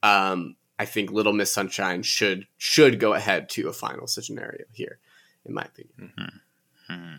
[0.03, 4.99] um, I think Little Miss Sunshine should should go ahead to a final scenario here,
[5.45, 6.11] in my opinion.
[6.88, 7.15] Hmm.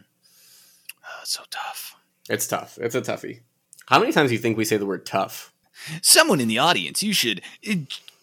[1.05, 1.97] Oh, so tough.
[2.29, 2.79] It's tough.
[2.81, 3.41] It's a toughie.
[3.87, 5.55] How many times do you think we say the word tough?
[6.03, 7.75] Someone in the audience, you should uh,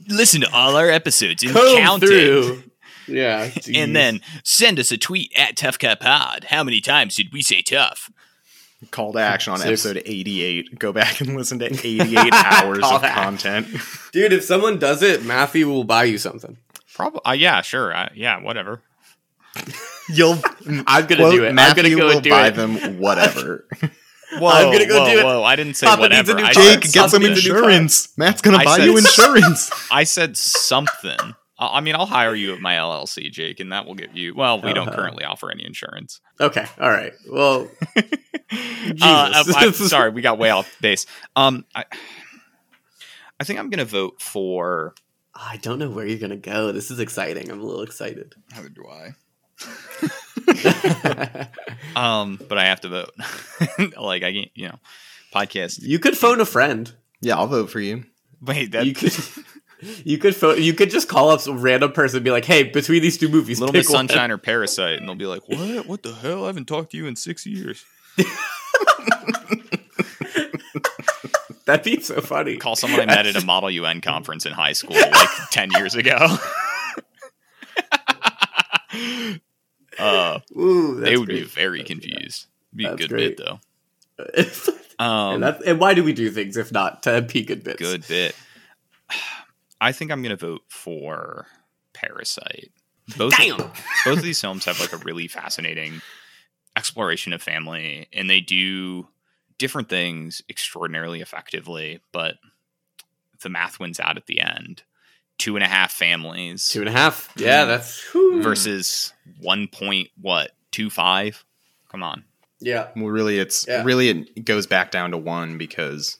[0.08, 2.08] listen to all our episodes and Comb count it.
[2.08, 2.64] through.
[3.08, 3.78] Yeah, geez.
[3.78, 6.48] And then send us a tweet at Tough Cut Pod.
[6.50, 8.10] How many times did we say tough?
[8.90, 9.86] Call to action on Six.
[9.86, 10.80] episode 88.
[10.80, 13.64] Go back and listen to 88 hours of to action.
[13.64, 13.68] content.
[14.12, 16.58] dude, if someone does it, Matthew will buy you something.
[16.96, 17.22] Probably.
[17.24, 17.96] Uh, yeah, sure.
[17.96, 18.82] Uh, yeah, whatever.
[20.10, 21.50] You'll I'm gonna do it.
[21.50, 22.56] I'm Matthew gonna go will do buy it.
[22.56, 23.68] them whatever.
[24.34, 25.24] Whoa, I'm gonna go whoa, do it.
[25.24, 26.52] Whoa, I didn't say Papa needs a new car.
[26.54, 28.18] Jake, get some Something to do insurance.
[28.18, 29.72] Matt's gonna I buy said you insurance.
[29.92, 31.18] I said something.
[31.60, 34.34] I I mean, I'll hire you at my LLC, Jake, and that will give you.
[34.36, 34.98] Well, we don't Uh-huh.
[34.98, 36.20] currently offer any insurance.
[36.42, 37.14] Okay, all right.
[37.32, 37.70] Well,
[39.02, 39.56] Uh, I, Jesus.
[39.58, 41.06] I'm sorry, we got way off base.
[41.36, 41.86] Um, I,
[43.40, 44.94] I think I'm gonna vote for.
[45.34, 46.72] I don't know where you're gonna go.
[46.72, 47.50] This is exciting.
[47.52, 48.36] I'm a little excited.
[48.52, 49.14] How do I?
[51.96, 53.12] Um, but I have to vote.
[53.98, 54.80] like I can't, you know,
[55.34, 55.80] podcast.
[55.82, 56.94] you could phone a friend.
[57.22, 58.04] Yeah, I'll vote for you.
[58.42, 59.14] Wait, that you could.
[60.04, 62.64] You could phone, you could just call up some random person and be like, "Hey,
[62.64, 63.90] between these two movies, Little pick Miss.
[63.90, 65.86] Sunshine or Parasite, and they'll be like, "What?
[65.86, 66.46] What the hell?
[66.46, 67.84] I haven't talked to you in six years."
[71.66, 72.58] That'd be so funny.
[72.58, 75.94] Call someone I met at a Model UN conference in high school like ten years
[75.94, 76.36] ago.
[80.00, 81.52] Uh, Ooh, they that's would be great.
[81.52, 82.48] very confused.
[82.74, 83.38] Be a good great.
[83.38, 83.60] bit though.
[84.38, 84.52] and,
[85.00, 87.78] Um, that's, and why do we do things if not to be good bits?
[87.82, 88.36] good bit.
[89.82, 91.48] I think I'm gonna vote for
[91.94, 92.72] Parasite.
[93.18, 93.58] both Damn.
[94.06, 96.02] both of these films have like a really fascinating
[96.78, 99.08] exploration of family, and they do
[99.58, 102.00] different things extraordinarily effectively.
[102.12, 102.36] But
[103.42, 104.84] the math wins out at the end.
[105.38, 107.32] Two and a half families Two and a half.
[107.36, 108.42] Yeah, that's whew.
[108.42, 111.44] versus one point what two five.
[111.90, 112.24] Come on.
[112.60, 112.88] yeah.
[112.96, 113.84] Well, really, it's Yeah.
[113.84, 116.18] really it goes back down to one because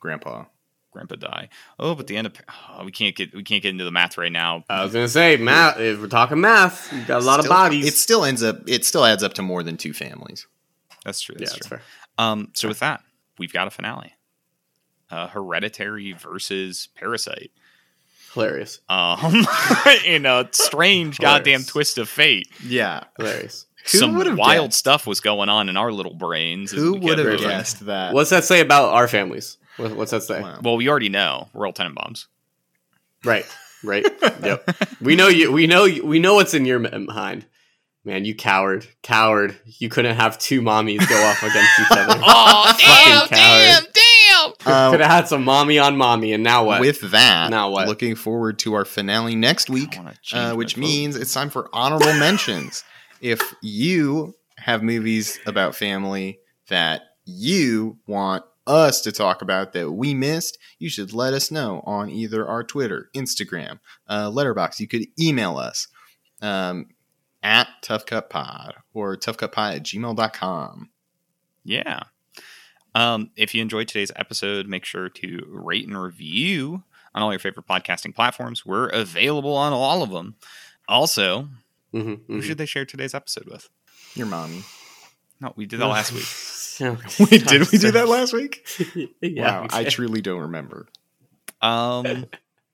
[0.00, 0.44] Grandpa.
[0.92, 1.48] Grandpa die.
[1.78, 2.34] Oh, but the end of
[2.70, 4.64] oh, we can't get we can't get into the math right now.
[4.70, 5.78] I was gonna say math.
[5.78, 7.86] If we're talking math, you got a lot of bodies.
[7.86, 8.66] It still ends up.
[8.66, 10.46] It still adds up to more than two families.
[11.04, 11.34] That's true.
[11.38, 11.78] yeah, That's that's true.
[11.78, 11.84] fair.
[12.16, 13.02] Um, so with that,
[13.38, 14.14] we've got a finale.
[15.10, 17.50] Uh, Hereditary versus Parasite.
[18.38, 18.80] Hilarious.
[18.88, 19.46] Um,
[20.06, 22.48] in a strange goddamn twist of fate.
[22.64, 23.04] Yeah.
[23.16, 23.66] Hilarious.
[23.92, 24.78] Who Some wild guessed?
[24.78, 26.70] stuff was going on in our little brains.
[26.70, 27.48] Who would have moving.
[27.48, 28.12] guessed that?
[28.12, 29.56] What's that say about our families?
[29.76, 30.42] What- What's that say?
[30.42, 30.60] Wow.
[30.62, 32.26] Well, we already know Royal Tenenbaums.
[33.24, 33.46] Right.
[33.82, 34.04] Right.
[34.42, 34.68] yep.
[35.00, 35.52] We know you.
[35.52, 35.84] We know.
[35.84, 37.46] You, we know what's in your mind.
[38.04, 39.56] Man, you coward, coward!
[39.64, 42.14] You couldn't have two mommies go off against each other.
[42.24, 43.92] Oh, damn, damn, damn!
[44.68, 46.80] Uh, Could have had some mommy on mommy, and now what?
[46.80, 47.88] With that, Now what?
[47.88, 51.50] looking forward to our finale next week, I wanna change uh, which means it's time
[51.50, 52.84] for honorable mentions.
[53.20, 56.38] If you have movies about family
[56.68, 61.82] that you want us to talk about that we missed, you should let us know
[61.84, 64.78] on either our Twitter, Instagram, uh, Letterboxd.
[64.78, 65.88] You could email us
[66.40, 66.86] um,
[67.42, 70.90] at toughcutpod or toughcutpod at gmail.com.
[71.64, 72.02] Yeah.
[72.94, 76.82] Um, if you enjoyed today's episode, make sure to rate and review
[77.14, 78.64] on all your favorite podcasting platforms.
[78.66, 80.36] We're available on all of them.
[80.88, 81.48] Also,
[81.94, 82.42] Mhm, who mhm.
[82.42, 83.68] should they share today's episode with?
[84.14, 84.62] Your mommy.
[85.40, 86.24] No, we did that last week.
[87.30, 88.66] Wait, did we do that last week?
[89.20, 90.86] yeah, wow, I truly don't remember.
[91.60, 92.26] Um,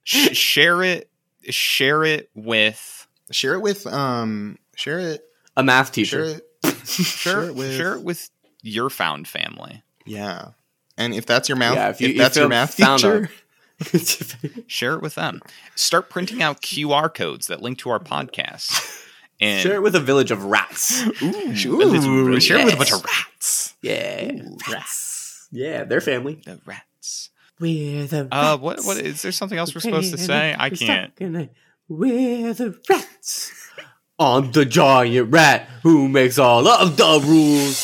[0.03, 1.11] sh- share it.
[1.49, 3.07] Share it with.
[3.31, 4.59] Share it with um.
[4.77, 5.25] Share it.
[5.57, 6.25] a math Share teacher.
[6.65, 6.87] it.
[6.87, 7.77] Share, it with.
[7.77, 8.29] share it with
[8.63, 9.83] your found family.
[10.05, 10.49] Yeah.
[10.97, 13.31] And if that's your math, Yeah, if, if you- if that's your math found teacher,
[14.69, 15.41] Share it with them.
[15.75, 19.01] Start printing out QR codes that link to our podcast.
[19.41, 21.03] And Share it with a village of rats.
[21.21, 23.75] Ooh, Ooh, share it with a bunch of rats.
[23.83, 24.31] Yeah,
[24.71, 25.49] rats.
[25.51, 26.41] Yeah, their family.
[26.45, 27.31] the rats.
[27.59, 28.81] We're the Uh, what?
[28.85, 29.33] What is there?
[29.33, 30.55] Something else we're supposed to say?
[30.57, 31.13] I can't.
[31.89, 33.53] We're the rats.
[34.21, 37.77] I'm the giant rat who makes all of the rules.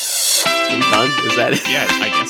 [0.79, 1.11] Done?
[1.27, 1.67] Is that it?
[1.67, 2.20] Yeah, I